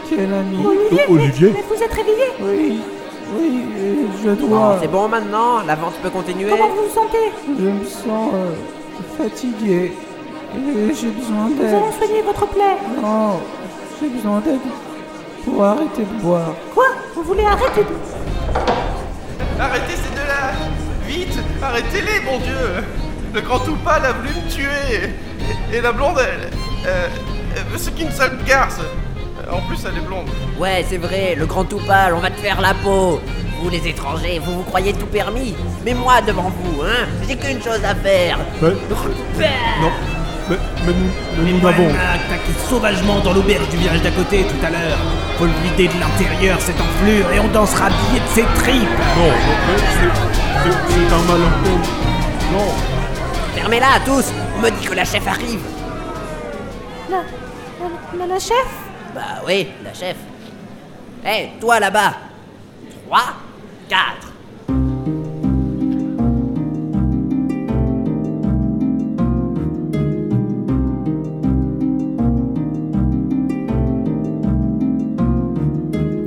quel 0.09 0.33
ami 0.35 0.59
Olivier, 0.67 1.05
Oh, 1.09 1.13
Olivier 1.15 1.53
Mais 1.55 1.65
vous 1.69 1.83
êtes 1.83 1.93
réveillé 1.93 2.25
Oui, 2.41 2.81
oui, 3.39 3.65
euh, 3.77 4.07
je 4.25 4.31
Bon, 4.31 4.49
dois. 4.49 4.79
c'est 4.81 4.89
bon 4.91 5.09
maintenant, 5.09 5.63
la 5.67 5.75
vente 5.77 5.95
peut 6.03 6.11
continuer 6.11 6.51
Comment 6.51 6.69
vous 6.69 6.83
vous 6.89 6.95
sentez 6.95 7.33
Je 7.47 7.65
me 7.65 7.85
sens 7.85 8.33
euh, 8.35 8.53
fatigué. 9.17 9.93
Et 10.55 10.95
j'ai 10.95 11.09
besoin 11.11 11.49
Nous 11.49 11.55
d'aide. 11.57 11.67
allons 11.75 11.93
soigner 11.93 12.23
votre 12.23 12.47
plaie. 12.49 12.77
Non, 13.01 13.41
j'ai 14.01 14.09
besoin 14.09 14.41
d'aide 14.41 14.59
pour 15.45 15.63
arrêter 15.65 16.03
de 16.03 16.23
boire. 16.23 16.53
Quoi? 16.75 16.87
Vous 17.15 17.23
voulez 17.23 17.45
arrêter 17.45 17.83
de... 17.83 19.61
Arrêtez 19.61 19.95
ces 19.95 20.11
deux-là 20.11 20.53
Vite 21.07 21.39
Arrêtez-les, 21.63 22.21
mon 22.31 22.39
Dieu 22.39 22.83
Le 23.35 23.41
grand 23.43 23.59
Toupal 23.61 24.05
a 24.05 24.13
voulu 24.13 24.29
me 24.31 24.51
tuer 24.51 25.11
Et, 25.73 25.77
et 25.77 25.81
la 25.81 25.93
blonde, 25.93 26.17
elle... 26.19 26.51
Euh, 26.87 27.07
euh, 27.57 27.61
c'est 27.77 27.95
qu'une 27.95 28.11
seule 28.11 28.39
garce 28.47 28.81
En 29.53 29.61
plus, 29.67 29.79
elle 29.85 29.99
est 29.99 30.07
blonde. 30.07 30.27
Ouais, 30.59 30.85
c'est 30.89 30.99
vrai, 30.99 31.35
le 31.37 31.47
grand 31.47 31.65
toupal, 31.65 32.15
on 32.15 32.21
va 32.21 32.31
te 32.31 32.39
faire 32.41 32.61
la 32.61 32.73
peau 32.75 33.21
Vous 33.61 33.69
les 33.69 33.87
étrangers, 33.89 34.39
vous 34.45 34.55
vous 34.59 34.63
croyez 34.63 34.93
tout 34.93 35.07
permis 35.07 35.55
Mais 35.85 35.93
moi 35.95 36.21
devant 36.21 36.51
vous, 36.63 36.83
hein, 36.83 37.07
j'ai 37.29 37.37
qu'une 37.37 37.61
chose 37.63 37.83
à 37.85 37.95
faire 37.95 38.39
Mais, 38.63 38.69
non, 38.71 39.91
mais, 40.49 40.57
mais 40.87 40.93
nous, 40.93 41.43
mais 41.45 41.51
nous 41.53 41.61
n'avons... 41.61 41.89
a 41.89 42.15
attaqué 42.15 42.53
sauvagement 42.69 43.19
dans 43.21 43.33
l'auberge 43.33 43.69
du 43.71 43.77
village 43.79 44.03
d'à 44.03 44.11
côté 44.11 44.45
tout 44.45 44.65
à 44.67 44.71
l'heure. 44.71 44.99
Faut 45.39 45.47
le 45.47 45.53
vider 45.65 45.89
de 45.89 45.99
l'intérieur, 46.01 46.61
cette 46.61 46.81
enflure, 46.81 47.31
et 47.33 47.41
on 47.41 47.49
dansera 47.49 47.89
billet 47.89 48.21
de 48.21 48.29
ses 48.35 48.61
tripes. 48.63 48.89
Non, 49.17 49.33
c'est- 49.95 51.15
un 51.15 51.23
malentendu. 51.33 51.89
Non, 52.53 52.73
Fermez-la 53.55 53.87
à 53.97 54.01
tous 54.01 54.33
On 54.57 54.61
me 54.61 54.71
dit 54.71 54.87
que 54.87 54.95
la 54.95 55.05
chef 55.05 55.27
arrive 55.27 55.61
La, 57.11 57.17
la, 57.19 58.19
la, 58.19 58.35
la 58.35 58.39
chef? 58.39 58.67
Bah 59.15 59.43
oui, 59.47 59.67
la 59.85 59.93
chef. 59.93 60.17
Hé, 61.27 61.51
toi 61.61 61.81
là-bas 61.81 62.15
3, 63.07 63.21
4. 63.89 64.33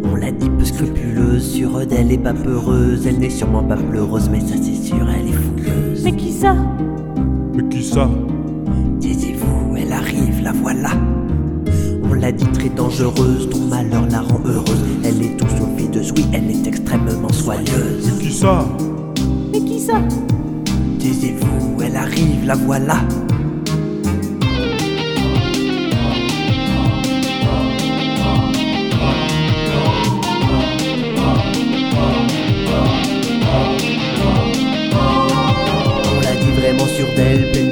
On 0.03 0.15
l'a 0.15 0.31
dit 0.31 0.49
peu 0.49 0.65
scrupuleuse, 0.65 1.53
sûre 1.53 1.87
d'elle 1.87 2.11
et 2.11 2.17
pas 2.17 2.33
peureuse. 2.33 3.07
Elle 3.07 3.19
n'est 3.19 3.29
sûrement 3.29 3.63
pas 3.63 3.77
pleureuse, 3.77 4.29
mais 4.29 4.41
ça 4.41 4.55
c'est 4.61 4.75
sûr, 4.75 5.09
elle 5.09 5.29
est 5.29 5.31
fougueuse. 5.31 6.03
Mais 6.03 6.11
qui 6.11 6.31
ça? 6.33 6.53
Mais 7.53 7.63
qui 7.69 7.81
ça? 7.81 8.09
Taisez-vous, 8.99 9.77
elle 9.77 9.93
arrive, 9.93 10.43
la 10.43 10.51
voilà. 10.51 10.91
On 12.23 12.25
l'a 12.27 12.31
dit 12.31 12.47
très 12.53 12.69
dangereuse, 12.69 13.49
ton 13.49 13.59
malheur 13.67 14.07
la 14.09 14.21
rend 14.21 14.39
heureuse. 14.45 14.79
Elle 15.03 15.21
est 15.21 15.35
tout 15.35 15.45
sauf 15.49 15.67
fideuse, 15.75 16.13
oui, 16.15 16.25
elle 16.31 16.49
est 16.49 16.65
extrêmement 16.65 17.27
soigneuse. 17.33 18.17
Qui 18.17 18.31
ça? 18.31 18.65
Mais 19.51 19.59
qui 19.59 19.77
ça? 19.77 19.95
Taisez-vous, 20.99 21.81
elle 21.81 21.97
arrive, 21.97 22.45
la 22.45 22.55
voilà. 22.55 22.99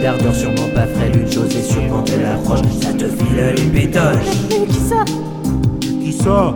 D'ardeur, 0.01 0.35
sûrement 0.35 0.67
pas 0.73 0.87
frêle. 0.87 1.15
Une 1.15 1.31
chose 1.31 1.55
est 1.55 1.61
sûre 1.61 1.83
quand 1.89 2.03
elle 2.09 2.25
approche, 2.25 2.61
ça 2.81 2.91
te 2.93 3.05
file 3.05 3.53
les 3.55 3.63
pétoches. 3.63 4.35
Mais 4.49 4.65
qui 4.65 4.79
ça? 4.79 5.05
Qui 5.79 6.13
ça? 6.13 6.53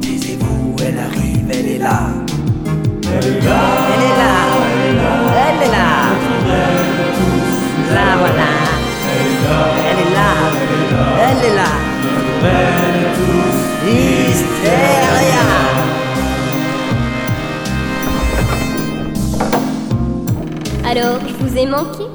Taisez-vous, 0.00 0.74
elle 0.86 0.98
arrive, 0.98 1.50
elle 1.50 1.68
est 1.68 1.78
là. 1.78 2.08
Elle 3.04 3.26
est 3.26 3.40
là. 3.40 3.60
Elle 3.92 4.02
est 4.02 4.16
là. 4.16 4.32
Elle 5.36 5.62
est 5.62 5.70
là. 5.70 5.88
La 7.94 8.16
voilà. 8.18 8.50
Elle 9.88 10.00
est 10.00 10.12
là. 10.14 10.30
Elle 11.28 11.42
est 11.50 11.54
là. 11.54 11.70
Hystéria. 13.86 15.46
Alors, 20.84 21.18
je 21.26 21.34
vous 21.44 21.56
ai 21.56 21.66
manqué? 21.66 22.11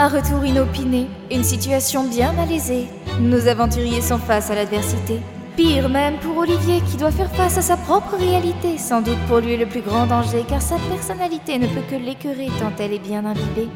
Un 0.00 0.06
retour 0.06 0.44
inopiné, 0.44 1.08
une 1.28 1.42
situation 1.42 2.04
bien 2.04 2.32
malaisée. 2.32 2.86
Nos 3.20 3.48
aventuriers 3.48 4.00
sont 4.00 4.18
face 4.18 4.48
à 4.48 4.54
l'adversité. 4.54 5.18
Pire 5.56 5.88
même 5.88 6.18
pour 6.20 6.38
Olivier 6.38 6.80
qui 6.88 6.96
doit 6.96 7.10
faire 7.10 7.32
face 7.32 7.58
à 7.58 7.62
sa 7.62 7.76
propre 7.76 8.16
réalité, 8.16 8.78
sans 8.78 9.00
doute 9.02 9.18
pour 9.26 9.38
lui 9.38 9.56
le 9.56 9.66
plus 9.66 9.80
grand 9.80 10.06
danger 10.06 10.44
car 10.48 10.62
sa 10.62 10.76
personnalité 10.88 11.58
ne 11.58 11.66
peut 11.66 11.82
que 11.90 11.96
l'écœurer 11.96 12.46
tant 12.60 12.70
elle 12.78 12.92
est 12.92 13.00
bien 13.00 13.24
imbibée. 13.24 13.68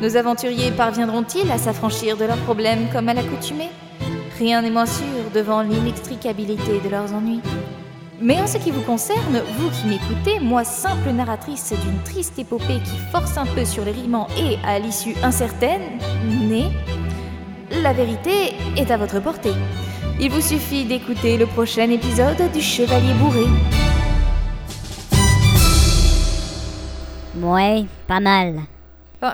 Nos 0.00 0.16
aventuriers 0.16 0.70
parviendront-ils 0.70 1.50
à 1.50 1.58
s'affranchir 1.58 2.16
de 2.16 2.26
leurs 2.26 2.44
problèmes 2.44 2.86
comme 2.92 3.08
à 3.08 3.14
l'accoutumée? 3.14 3.70
Rien 4.38 4.62
n'est 4.62 4.70
moins 4.70 4.86
sûr 4.86 5.32
devant 5.34 5.62
l'inextricabilité 5.62 6.80
de 6.84 6.88
leurs 6.88 7.12
ennuis. 7.12 7.40
Mais 8.22 8.38
en 8.38 8.46
ce 8.46 8.58
qui 8.58 8.70
vous 8.70 8.82
concerne, 8.82 9.40
vous 9.56 9.70
qui 9.70 9.86
m'écoutez, 9.86 10.40
moi 10.40 10.62
simple 10.62 11.10
narratrice 11.10 11.72
d'une 11.72 12.02
triste 12.02 12.38
épopée 12.38 12.80
qui 12.84 12.98
force 13.10 13.38
un 13.38 13.46
peu 13.46 13.64
sur 13.64 13.82
les 13.82 13.92
riments 13.92 14.28
et 14.36 14.58
à 14.62 14.78
l'issue 14.78 15.14
incertaine, 15.22 15.80
née, 16.28 16.70
la 17.82 17.94
vérité 17.94 18.52
est 18.76 18.90
à 18.90 18.98
votre 18.98 19.20
portée. 19.20 19.54
Il 20.20 20.30
vous 20.30 20.42
suffit 20.42 20.84
d'écouter 20.84 21.38
le 21.38 21.46
prochain 21.46 21.88
épisode 21.88 22.52
du 22.52 22.60
Chevalier 22.60 23.14
Bourré. 23.14 23.46
Ouais, 27.40 27.86
pas 28.06 28.20
mal. 28.20 28.60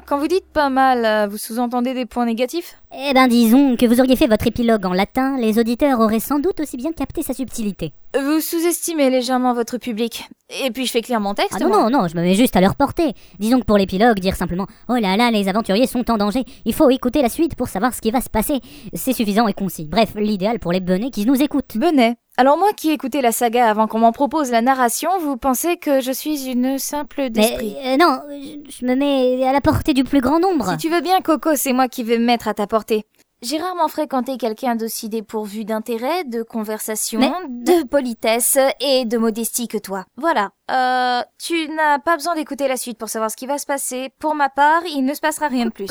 Quand 0.06 0.18
vous 0.18 0.26
dites 0.26 0.46
pas 0.52 0.68
mal, 0.68 1.04
euh, 1.04 1.26
vous 1.28 1.36
sous-entendez 1.36 1.94
des 1.94 2.06
points 2.06 2.26
négatifs? 2.26 2.74
Eh 2.92 3.14
ben 3.14 3.28
disons 3.28 3.76
que 3.76 3.86
vous 3.86 4.00
auriez 4.00 4.16
fait 4.16 4.26
votre 4.26 4.46
épilogue 4.46 4.84
en 4.84 4.92
latin, 4.92 5.36
les 5.38 5.60
auditeurs 5.60 6.00
auraient 6.00 6.18
sans 6.18 6.40
doute 6.40 6.58
aussi 6.58 6.76
bien 6.76 6.90
capté 6.90 7.22
sa 7.22 7.34
subtilité. 7.34 7.92
Vous 8.18 8.40
sous-estimez 8.40 9.10
légèrement 9.10 9.54
votre 9.54 9.78
public. 9.78 10.28
Et 10.64 10.72
puis 10.72 10.86
je 10.86 10.90
fais 10.90 11.02
clair 11.02 11.20
mon 11.20 11.34
texte. 11.34 11.54
Ah 11.56 11.62
non, 11.62 11.68
moi. 11.68 11.82
non, 11.88 12.02
non, 12.02 12.08
je 12.08 12.16
me 12.16 12.22
mets 12.22 12.34
juste 12.34 12.56
à 12.56 12.60
leur 12.60 12.74
portée. 12.74 13.14
Disons 13.38 13.60
que 13.60 13.64
pour 13.64 13.78
l'épilogue, 13.78 14.18
dire 14.18 14.34
simplement 14.34 14.66
Oh 14.88 14.94
là 14.94 15.16
là, 15.16 15.30
les 15.30 15.48
aventuriers 15.48 15.86
sont 15.86 16.10
en 16.10 16.16
danger, 16.16 16.44
il 16.64 16.74
faut 16.74 16.90
écouter 16.90 17.22
la 17.22 17.28
suite 17.28 17.54
pour 17.54 17.68
savoir 17.68 17.94
ce 17.94 18.00
qui 18.00 18.10
va 18.10 18.20
se 18.20 18.30
passer. 18.30 18.60
C'est 18.92 19.12
suffisant 19.12 19.46
et 19.46 19.52
concis. 19.52 19.84
Bref, 19.84 20.14
l'idéal 20.16 20.58
pour 20.58 20.72
les 20.72 20.80
benets 20.80 21.10
qui 21.10 21.26
nous 21.26 21.40
écoutent. 21.40 21.76
Benet. 21.76 22.16
Alors 22.38 22.58
moi 22.58 22.72
qui 22.74 22.90
ai 22.90 22.92
écouté 22.92 23.22
la 23.22 23.32
saga 23.32 23.66
avant 23.68 23.86
qu'on 23.86 23.98
m'en 24.00 24.12
propose 24.12 24.50
la 24.50 24.60
narration, 24.60 25.08
vous 25.20 25.38
pensez 25.38 25.78
que 25.78 26.00
je 26.02 26.12
suis 26.12 26.46
une 26.50 26.78
simple 26.78 27.30
d'esprit? 27.30 27.74
euh, 27.82 27.96
non, 27.96 28.20
je, 28.68 28.84
me 28.84 28.94
mets 28.94 29.42
à 29.46 29.52
la 29.52 29.62
portée 29.62 29.94
du 29.94 30.04
plus 30.04 30.20
grand 30.20 30.38
nombre. 30.38 30.72
Si 30.72 30.76
tu 30.76 30.88
veux 30.90 31.00
bien, 31.00 31.22
Coco, 31.22 31.56
c'est 31.56 31.72
moi 31.72 31.88
qui 31.88 32.02
vais 32.02 32.18
me 32.18 32.26
mettre 32.26 32.46
à 32.48 32.52
ta 32.54 32.66
portée. 32.66 33.04
J'ai 33.42 33.58
rarement 33.58 33.88
fréquenté 33.88 34.36
quelqu'un 34.38 34.76
d'aussi 34.76 35.08
dépourvu 35.08 35.64
d'intérêt, 35.64 36.24
de 36.24 36.42
conversation, 36.42 37.20
Mais- 37.20 37.30
de 37.48 37.86
politesse 37.86 38.58
et 38.80 39.04
de 39.06 39.16
modestie 39.18 39.68
que 39.68 39.78
toi. 39.78 40.04
Voilà. 40.16 40.50
Euh, 40.70 41.22
tu 41.38 41.68
n'as 41.70 41.98
pas 41.98 42.16
besoin 42.16 42.34
d'écouter 42.34 42.68
la 42.68 42.76
suite 42.76 42.98
pour 42.98 43.08
savoir 43.08 43.30
ce 43.30 43.36
qui 43.36 43.46
va 43.46 43.56
se 43.58 43.66
passer. 43.66 44.10
Pour 44.18 44.34
ma 44.34 44.48
part, 44.50 44.82
il 44.86 45.02
ne 45.02 45.14
se 45.14 45.20
passera 45.20 45.48
rien 45.48 45.66
de 45.66 45.70
plus. 45.70 45.86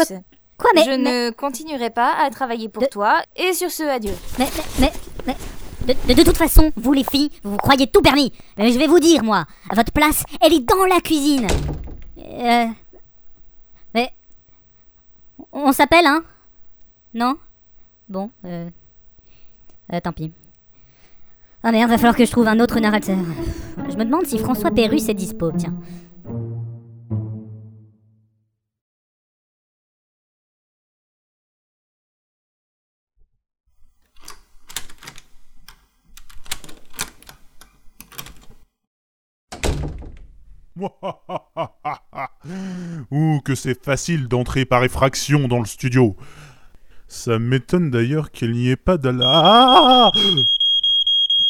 Quoi, 0.58 0.72
mais- 0.76 0.84
Je 0.86 0.90
mais- 0.92 0.98
ne 0.98 1.30
continuerai 1.32 1.90
pas 1.90 2.14
à 2.24 2.30
travailler 2.30 2.70
pour 2.70 2.88
toi. 2.90 3.22
Et 3.36 3.54
sur 3.54 3.70
ce, 3.72 3.84
adieu. 3.84 4.14
Mais, 4.40 4.48
mais, 4.80 4.88
mais, 4.88 4.92
mais- 5.28 5.36
de, 5.86 6.24
toute 6.24 6.38
façon, 6.38 6.72
vous 6.76 6.94
les 6.94 7.04
filles, 7.04 7.30
vous 7.44 7.52
vous 7.52 7.58
croyez 7.58 7.88
tout 7.88 8.02
permis. 8.02 8.32
Mais 8.58 8.72
je 8.72 8.80
vais 8.80 8.88
vous 8.88 9.00
dire, 9.00 9.24
moi, 9.24 9.46
à 9.70 9.76
votre 9.76 9.92
place, 9.92 10.24
elle 10.42 10.54
est 10.54 10.62
dans 10.62 10.86
la 10.86 11.00
cuisine. 11.02 11.48
Euh, 12.18 12.66
mais, 13.94 14.12
on 15.52 15.72
s'appelle, 15.72 16.06
hein? 16.06 16.24
Non? 17.14 17.36
Bon, 18.10 18.30
euh, 18.46 18.70
euh, 19.94 20.00
tant 20.00 20.12
pis. 20.12 20.32
Ah 21.64 21.72
merde, 21.72 21.90
va 21.90 21.98
falloir 21.98 22.16
que 22.16 22.26
je 22.26 22.32
trouve 22.32 22.48
un 22.48 22.60
autre 22.60 22.80
narrateur. 22.80 23.18
Je 23.90 23.96
me 23.96 24.06
demande 24.06 24.26
si 24.26 24.38
François 24.38 24.70
Pérus 24.70 25.10
est 25.10 25.16
dispo, 25.16 25.52
tiens. 25.52 25.74
Ouh, 43.12 43.40
que 43.46 43.56
c'est 43.56 43.82
facile 43.84 44.28
d'entrer 44.28 44.66
par 44.66 44.84
effraction 44.84 45.48
dans 45.48 45.60
le 45.60 45.66
studio. 45.66 46.16
Ça 47.08 47.40
m'étonne 47.40 47.90
d'ailleurs 47.92 48.32
qu'il 48.32 48.52
n'y 48.52 48.70
ait 48.70 48.76
pas 48.76 48.98
de 48.98 49.08
la... 49.10 49.32
Ah 49.34 50.12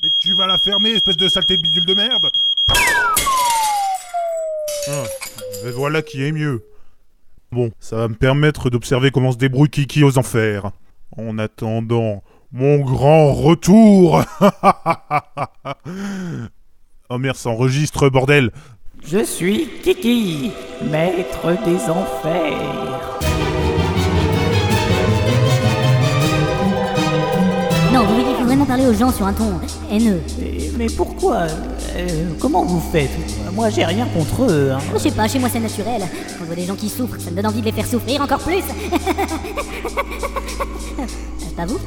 Mais 0.04 0.10
tu 0.20 0.36
vas 0.36 0.46
la 0.48 0.60
fermer, 0.60 0.92
espèce 0.92 1.18
de 1.18 1.28
saleté 1.28 1.58
de 1.58 1.64
bidule 1.64 1.86
de 1.86 1.96
merde 1.96 2.30
Ah, 4.90 5.04
mais 5.64 5.72
voilà 5.72 6.04
qui 6.04 6.24
est 6.24 6.32
mieux. 6.32 6.64
Bon, 7.52 7.72
ça 7.80 7.96
va 7.96 8.08
me 8.08 8.16
permettre 8.16 8.70
d'observer 8.70 9.10
comment 9.12 9.32
se 9.32 9.38
débrouille 9.38 9.70
Kiki 9.70 10.04
aux 10.04 10.20
enfers. 10.20 10.72
En 11.18 11.40
attendant 11.40 12.22
mon 12.52 12.80
grand 12.80 13.34
retour 13.34 14.24
Oh 17.10 17.18
merde, 17.18 17.38
ça 17.38 17.50
enregistre, 17.50 18.10
bordel 18.10 18.52
Je 19.08 19.24
suis 19.24 19.70
Kiki, 19.84 20.52
maître 20.90 21.48
des 21.66 21.78
enfers. 21.90 23.20
Non, 27.94 28.02
vous 28.04 28.14
voyez, 28.16 28.30
il 28.32 28.36
faut 28.36 28.44
vraiment 28.46 28.66
parler 28.66 28.88
aux 28.88 28.94
gens 28.94 29.12
sur 29.12 29.26
un 29.26 29.34
ton 29.34 29.54
haineux. 29.92 30.22
Mais, 30.40 30.58
mais 30.78 30.88
pourquoi 30.88 31.44
Euh, 31.96 32.08
Comment 32.40 32.64
vous 32.66 32.82
faites? 32.92 33.10
Moi, 33.54 33.70
j'ai 33.70 33.86
rien 33.86 34.06
contre 34.08 34.44
eux. 34.52 34.72
hein. 34.74 34.80
Je 34.94 34.98
sais 35.00 35.12
pas, 35.12 35.28
chez 35.30 35.40
moi 35.40 35.48
c'est 35.52 35.60
naturel. 35.62 36.02
Quand 36.02 36.40
je 36.42 36.46
vois 36.46 36.56
des 36.56 36.66
gens 36.66 36.76
qui 36.76 36.90
souffrent, 36.90 37.20
ça 37.22 37.30
me 37.32 37.36
donne 37.38 37.46
envie 37.48 37.62
de 37.62 37.66
les 37.66 37.72
faire 37.72 37.86
souffrir 37.88 38.22
encore 38.22 38.40
plus. 38.40 38.64
pas 41.56 41.66
vous 41.66 41.80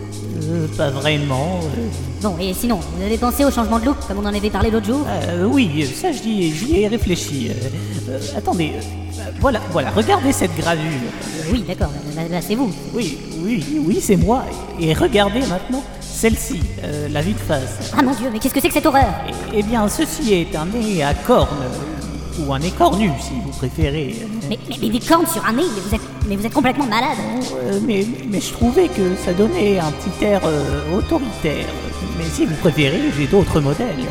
Euh, 0.50 0.66
pas 0.76 0.90
vraiment. 0.90 1.61
euh. 1.76 1.88
Bon, 2.22 2.37
et 2.40 2.54
sinon, 2.54 2.78
vous 2.96 3.02
avez 3.04 3.18
pensé 3.18 3.44
au 3.44 3.50
changement 3.50 3.78
de 3.78 3.85
look, 3.87 3.96
comme 4.07 4.18
on 4.18 4.26
en 4.26 4.35
avait 4.35 4.50
parlé 4.50 4.70
l'autre 4.70 4.87
jour 4.87 5.04
Euh, 5.09 5.44
oui, 5.46 5.85
ça 5.94 6.11
j'y 6.12 6.52
j'y 6.54 6.81
ai 6.83 6.88
réfléchi. 6.88 7.50
Euh, 7.50 8.11
euh, 8.11 8.38
attendez, 8.38 8.72
euh, 8.76 9.20
voilà, 9.40 9.61
voilà, 9.72 9.90
regardez 9.90 10.33
cette 10.33 10.57
gravure. 10.57 10.83
Oui, 11.52 11.64
d'accord, 11.66 11.90
là, 12.16 12.22
là, 12.31 12.40
c'est 12.40 12.54
vous. 12.54 12.72
Oui, 12.94 13.18
oui, 13.44 13.64
oui, 13.87 13.98
c'est 14.00 14.16
moi. 14.16 14.44
Et 14.81 14.92
regardez 14.94 15.40
maintenant 15.46 15.83
celle-ci, 16.00 16.61
euh, 16.85 17.09
la 17.11 17.20
vue 17.22 17.33
de 17.33 17.38
face. 17.38 17.92
Ah 17.96 18.02
mon 18.02 18.12
dieu, 18.12 18.28
mais 18.33 18.38
qu'est-ce 18.38 18.54
que 18.54 18.61
c'est 18.61 18.68
que 18.68 18.74
cette 18.74 18.87
horreur? 18.87 19.12
Eh 19.54 19.62
bien, 19.62 19.87
ceci 19.88 20.35
est 20.35 20.57
un 20.57 20.66
nez 20.66 21.02
à 21.02 21.14
cornes, 21.14 21.48
ou 22.38 22.53
un 22.53 22.59
nez 22.59 22.70
cornu 22.70 23.11
si 23.20 23.33
vous 23.44 23.51
préférez. 23.51 24.14
mais, 24.48 24.59
mais, 24.68 24.77
mais 24.81 24.88
des 24.88 25.01
cornes 25.01 25.27
sur 25.27 25.44
un 25.44 25.53
nez, 25.53 25.62
mais 25.74 25.81
vous 25.87 25.94
êtes, 25.94 26.01
mais 26.29 26.37
vous 26.37 26.46
êtes 26.46 26.55
complètement 26.55 26.87
malade. 26.87 27.18
Euh, 27.57 27.81
mais, 27.87 28.07
mais 28.31 28.40
je 28.40 28.53
trouvais 28.53 28.88
que 28.88 29.14
ça 29.16 29.33
donnait 29.33 29.79
un 29.79 29.90
petit 29.92 30.24
air 30.24 30.40
euh, 30.44 30.96
autoritaire. 30.98 31.66
Mais 32.16 32.24
si 32.24 32.46
vous 32.46 32.55
préférez, 32.57 33.01
j'ai 33.16 33.27
d'autres 33.27 33.61
modèles. 33.61 34.07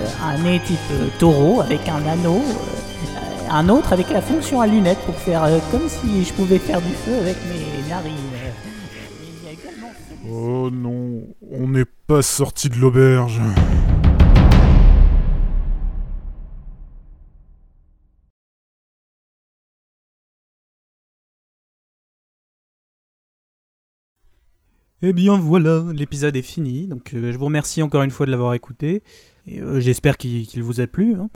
Euh, 0.00 0.06
un 0.24 0.38
nez 0.42 0.60
type 0.66 0.78
euh, 0.92 1.08
taureau 1.18 1.60
avec 1.60 1.88
un 1.88 2.04
anneau. 2.10 2.36
euh, 2.42 3.50
un 3.50 3.68
autre 3.68 3.92
avec 3.92 4.08
la 4.10 4.22
fonction 4.22 4.60
à 4.60 4.66
lunettes 4.66 5.00
pour 5.04 5.14
faire 5.16 5.44
euh, 5.44 5.58
comme 5.70 5.88
si 5.88 6.24
je 6.24 6.32
pouvais 6.32 6.58
faire 6.58 6.80
du 6.80 6.92
feu 7.04 7.14
avec 7.20 7.36
mes 7.48 7.88
narines. 7.90 8.14
Oh 10.30 10.70
non, 10.70 11.22
on 11.50 11.68
n'est 11.68 11.84
pas 12.06 12.22
sorti 12.22 12.68
de 12.68 12.76
l'auberge. 12.76 13.40
Eh 25.04 25.12
bien 25.12 25.36
voilà, 25.36 25.84
l'épisode 25.92 26.36
est 26.36 26.42
fini. 26.42 26.86
Donc 26.86 27.12
euh, 27.12 27.32
je 27.32 27.36
vous 27.36 27.46
remercie 27.46 27.82
encore 27.82 28.04
une 28.04 28.12
fois 28.12 28.24
de 28.24 28.30
l'avoir 28.30 28.54
écouté. 28.54 29.02
Euh, 29.50 29.80
j'espère 29.80 30.16
qu'il 30.16 30.62
vous 30.62 30.80
a 30.80 30.86
plu. 30.86 31.16
hein. 31.16 31.28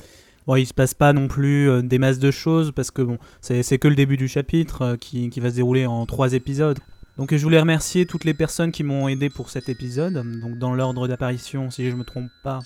Bon, 0.46 0.54
il 0.54 0.66
se 0.66 0.74
passe 0.74 0.94
pas 0.94 1.12
non 1.12 1.26
plus 1.26 1.68
euh, 1.68 1.82
des 1.82 1.98
masses 1.98 2.20
de 2.20 2.30
choses 2.30 2.70
parce 2.70 2.92
que 2.92 3.02
bon, 3.02 3.18
c'est 3.40 3.78
que 3.78 3.88
le 3.88 3.96
début 3.96 4.16
du 4.16 4.28
chapitre 4.28 4.96
qui, 5.00 5.28
va 5.40 5.50
se 5.50 5.56
dérouler 5.56 5.84
en 5.84 6.06
trois 6.06 6.34
épisodes. 6.34 6.78
Donc 7.18 7.34
je 7.34 7.42
voulais 7.42 7.58
remercier 7.58 8.06
toutes 8.06 8.22
les 8.22 8.34
personnes 8.34 8.70
qui 8.70 8.84
m'ont 8.84 9.08
aidé 9.08 9.30
pour 9.30 9.50
cet 9.50 9.68
épisode. 9.68 10.14
Donc 10.40 10.58
dans 10.58 10.72
l'ordre 10.72 11.08
d'apparition, 11.08 11.68
si 11.72 11.90
je 11.90 11.96
me 11.96 12.04
trompe 12.04 12.30
pas, 12.44 12.60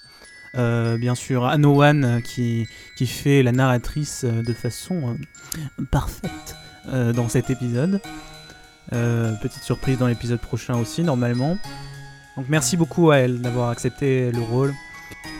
bien 0.54 1.14
sûr 1.14 1.46
Anowan 1.46 2.20
qui, 2.22 2.66
fait 3.06 3.42
la 3.42 3.52
narratrice 3.52 4.26
de 4.26 4.52
façon 4.52 5.16
parfaite 5.90 6.56
dans 6.84 7.30
cet 7.30 7.48
épisode. 7.48 8.02
Euh, 8.92 9.32
petite 9.40 9.62
surprise 9.62 9.98
dans 9.98 10.06
l'épisode 10.06 10.40
prochain 10.40 10.76
aussi, 10.76 11.02
normalement. 11.02 11.56
Donc 12.36 12.46
merci 12.48 12.76
beaucoup 12.76 13.10
à 13.10 13.18
elle 13.18 13.40
d'avoir 13.40 13.70
accepté 13.70 14.32
le 14.32 14.40
rôle. 14.40 14.74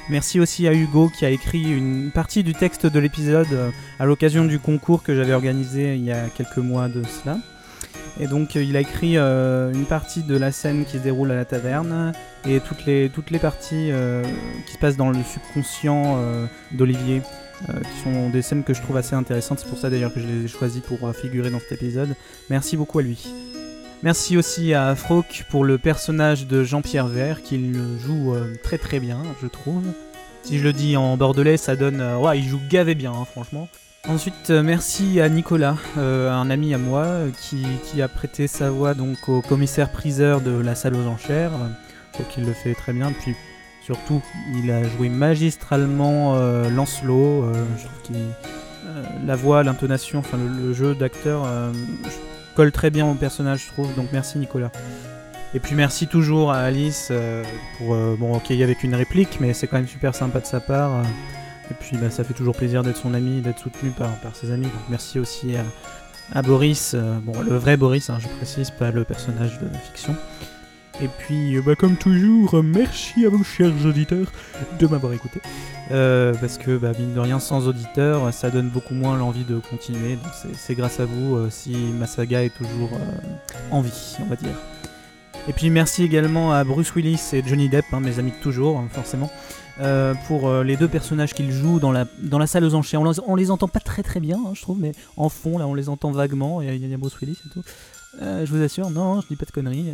Merci 0.09 0.41
aussi 0.41 0.67
à 0.67 0.73
Hugo 0.73 1.09
qui 1.09 1.25
a 1.25 1.31
écrit 1.31 1.63
une 1.63 2.11
partie 2.11 2.43
du 2.43 2.53
texte 2.53 2.87
de 2.87 2.99
l'épisode 2.99 3.53
euh, 3.53 3.71
à 3.99 4.07
l'occasion 4.07 4.45
du 4.45 4.59
concours 4.59 5.03
que 5.03 5.15
j'avais 5.15 5.33
organisé 5.33 5.95
il 5.95 6.05
y 6.05 6.13
a 6.13 6.29
quelques 6.29 6.59
mois 6.59 6.89
de 6.89 7.03
cela. 7.05 7.39
Et 8.19 8.27
donc 8.27 8.57
euh, 8.57 8.63
il 8.63 8.77
a 8.77 8.81
écrit 8.81 9.17
une 9.17 9.87
partie 9.89 10.23
de 10.23 10.37
la 10.37 10.53
scène 10.53 10.85
qui 10.85 10.99
se 10.99 11.03
déroule 11.03 11.31
à 11.31 11.37
la 11.37 11.45
taverne 11.45 12.13
et 12.47 12.61
toutes 12.61 12.85
les, 12.87 13.09
toutes 13.09 13.31
les 13.31 13.39
parties 13.39 13.91
qui 14.67 14.73
se 14.73 14.79
passent 14.79 14.97
dans 14.97 15.11
le 15.11 15.23
subconscient 15.23 16.19
d'Olivier. 16.73 17.23
Euh, 17.68 17.81
qui 17.81 18.03
sont 18.03 18.31
des 18.31 18.42
scènes 18.42 18.64
que 18.64 18.73
je 18.73 18.81
trouve 18.81 18.96
assez 18.96 19.14
intéressantes, 19.14 19.61
c'est 19.61 19.68
pour 19.68 19.79
ça 19.79 19.90
d'ailleurs 19.90 20.14
que 20.14 20.20
je 20.20 20.27
les 20.27 20.44
ai 20.44 20.49
choisies 20.49 20.81
pour 20.81 21.07
euh, 21.07 21.12
figurer 21.12 21.51
dans 21.51 21.61
cet 21.61 21.73
épisode. 21.73 22.14
Merci 22.49 22.77
beaucoup 22.77 22.99
à 22.99 23.03
lui. 23.03 23.29
Merci 24.03 24.38
aussi 24.38 24.73
à 24.73 24.94
Frock 24.94 25.44
pour 25.51 25.64
le 25.64 25.77
personnage 25.77 26.46
de 26.46 26.64
Jean-Pierre 26.64 27.07
Vert, 27.07 27.42
qu'il 27.42 27.75
joue 27.99 28.35
euh, 28.35 28.55
très 28.62 28.79
très 28.79 28.99
bien, 28.99 29.23
je 29.42 29.46
trouve. 29.46 29.83
Si 30.42 30.59
je 30.59 30.64
le 30.64 30.73
dis 30.73 30.96
en 30.96 31.18
bordelais, 31.18 31.59
ça 31.59 31.77
donne... 31.77 32.03
ouais, 32.16 32.38
il 32.38 32.49
joue 32.49 32.61
gavé 32.70 32.94
bien, 32.94 33.12
hein, 33.12 33.27
franchement. 33.31 33.68
Ensuite, 34.09 34.49
merci 34.49 35.20
à 35.20 35.29
Nicolas, 35.29 35.77
un 35.99 36.49
ami 36.49 36.73
à 36.73 36.79
moi, 36.79 37.07
qui, 37.42 38.01
a 38.01 38.09
prêté 38.09 38.46
sa 38.46 38.70
voix 38.70 38.94
donc 38.94 39.29
au 39.29 39.42
commissaire-priseur 39.42 40.40
de 40.40 40.53
la 40.53 40.75
salle 40.75 40.94
aux 40.94 41.07
enchères. 41.07 41.53
Trouve 42.14 42.27
qu'il 42.29 42.46
le 42.46 42.55
fait 42.55 42.73
très 42.73 42.94
bien. 42.94 43.12
Puis 43.12 43.35
surtout, 43.94 44.22
il 44.55 44.70
a 44.70 44.85
joué 44.85 45.09
magistralement 45.09 46.37
euh, 46.37 46.70
Lancelot. 46.70 47.42
euh, 47.42 47.55
je 47.76 47.85
trouve 47.85 48.16
euh, 48.16 49.03
la 49.26 49.35
voix, 49.35 49.64
l'intonation, 49.64 50.20
enfin 50.20 50.38
le, 50.38 50.72
jeu 50.72 50.94
d'acteur 50.94 51.48
colle 52.55 52.70
très 52.70 52.90
bien 52.90 53.07
au 53.07 53.14
personnage, 53.14 53.64
je 53.66 53.72
trouve. 53.72 53.92
Donc 53.96 54.09
merci 54.12 54.38
Nicolas. 54.38 54.70
Et 55.55 55.59
puis 55.59 55.74
merci 55.74 56.07
toujours 56.07 56.53
à 56.53 56.59
Alice 56.59 57.11
pour 57.79 57.96
bon 58.18 58.37
ok 58.37 58.53
avec 58.53 58.85
une 58.85 58.94
réplique, 58.94 59.38
mais 59.40 59.53
c'est 59.53 59.66
quand 59.66 59.79
même 59.79 59.88
super 59.88 60.14
sympa 60.14 60.38
de 60.38 60.46
sa 60.46 60.61
part. 60.61 61.03
et 61.70 61.74
puis 61.74 61.96
bah, 61.96 62.11
ça 62.11 62.22
fait 62.22 62.35
toujours 62.35 62.55
plaisir 62.55 62.85
d'être 62.85 62.96
son 62.98 63.14
ami, 63.14 63.40
d'être 63.40 63.59
soutenu 63.59 63.90
par, 63.90 64.11
ses 64.35 64.53
amis. 64.53 64.66
Donc 64.66 64.83
merci 64.88 65.18
aussi 65.18 65.55
à, 66.33 66.42
Boris, 66.42 66.94
bon 67.22 67.40
le 67.42 67.57
vrai 67.57 67.76
Boris, 67.76 68.09
hein, 68.09 68.18
je 68.20 68.29
précise, 68.29 68.70
pas 68.70 68.92
le 68.92 69.03
personnage 69.03 69.59
de 69.59 69.66
fiction. 69.85 70.14
Et 71.03 71.09
puis, 71.19 71.57
euh, 71.57 71.63
bah, 71.65 71.75
comme 71.77 71.97
toujours, 71.97 72.63
merci 72.63 73.25
à 73.25 73.31
vous, 73.31 73.43
chers 73.43 73.73
auditeurs, 73.87 74.31
de 74.79 74.87
m'avoir 74.87 75.13
écouté. 75.15 75.41
Euh, 75.91 76.35
parce 76.35 76.59
que, 76.59 76.77
bah, 76.77 76.93
mine 76.99 77.15
de 77.15 77.21
rien, 77.21 77.39
sans 77.41 77.67
auditeurs, 77.67 78.33
ça 78.35 78.51
donne 78.51 78.69
beaucoup 78.69 78.95
moins 78.95 79.17
l'envie 79.17 79.45
de 79.45 79.59
continuer. 79.59 80.17
Donc, 80.17 80.33
c'est- 80.55 80.75
grâce 80.75 81.01
à 81.01 81.07
vous 81.07 81.37
euh, 81.37 81.49
si 81.51 81.75
ma 81.99 82.07
saga 82.07 82.45
est 82.45 82.55
toujours 82.55 82.91
euh, 82.93 83.71
en 83.71 83.81
vie, 83.81 84.17
on 84.21 84.27
va 84.27 84.37
dire. 84.37 84.55
Et 85.49 85.55
puis 85.55 85.71
merci 85.71 86.05
également 86.05 86.53
à 86.53 86.65
Bruce 86.65 86.95
Willis 86.95 87.21
et 87.33 87.43
Johnny 87.45 87.71
Depp, 87.71 87.87
hein, 87.93 88.01
mes 88.01 88.19
amis 88.19 88.31
de 88.33 88.43
toujours, 88.43 88.79
hein, 88.79 88.89
forcément, 88.93 89.31
pour 90.29 90.53
les 90.63 90.77
deux 90.77 90.87
personnages 90.87 91.33
qu'ils 91.33 91.51
jouent 91.51 91.81
dans 91.81 91.91
la, 91.93 92.05
dans 92.23 92.39
la 92.39 92.47
salle 92.47 92.65
aux 92.65 92.75
enchères. 92.75 93.01
On, 93.01 93.11
on 93.27 93.35
les 93.37 93.51
entend 93.51 93.67
pas 93.67 93.81
très 93.81 94.03
très 94.03 94.21
bien, 94.21 94.37
hein, 94.37 94.51
je 94.55 94.61
trouve, 94.61 94.79
mais 94.79 94.93
en 95.17 95.31
fond, 95.31 95.57
là, 95.57 95.67
on 95.67 95.73
les 95.73 95.89
entend 95.89 96.11
vaguement. 96.13 96.61
Il 96.61 96.87
y 96.87 96.93
a- 96.95 96.99
Bruce 96.99 97.19
Willis 97.23 97.39
et 97.47 97.49
tout. 97.49 97.63
Je 98.21 98.45
vous 98.53 98.61
assure, 98.63 98.91
non, 98.91 99.23
je 99.23 99.29
dis 99.29 99.37
pas 99.37 99.47
de 99.47 99.51
conneries. 99.51 99.87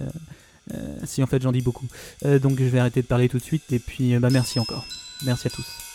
Euh, 0.74 0.98
si, 1.04 1.22
en 1.22 1.26
fait, 1.26 1.42
j'en 1.42 1.52
dis 1.52 1.62
beaucoup. 1.62 1.86
Euh, 2.24 2.38
donc 2.38 2.58
je 2.58 2.64
vais 2.64 2.78
arrêter 2.78 3.02
de 3.02 3.06
parler 3.06 3.28
tout 3.28 3.38
de 3.38 3.42
suite. 3.42 3.72
Et 3.72 3.78
puis, 3.78 4.14
euh, 4.14 4.20
bah, 4.20 4.30
merci 4.30 4.58
encore. 4.58 4.84
Merci 5.24 5.46
à 5.48 5.50
tous. 5.50 5.85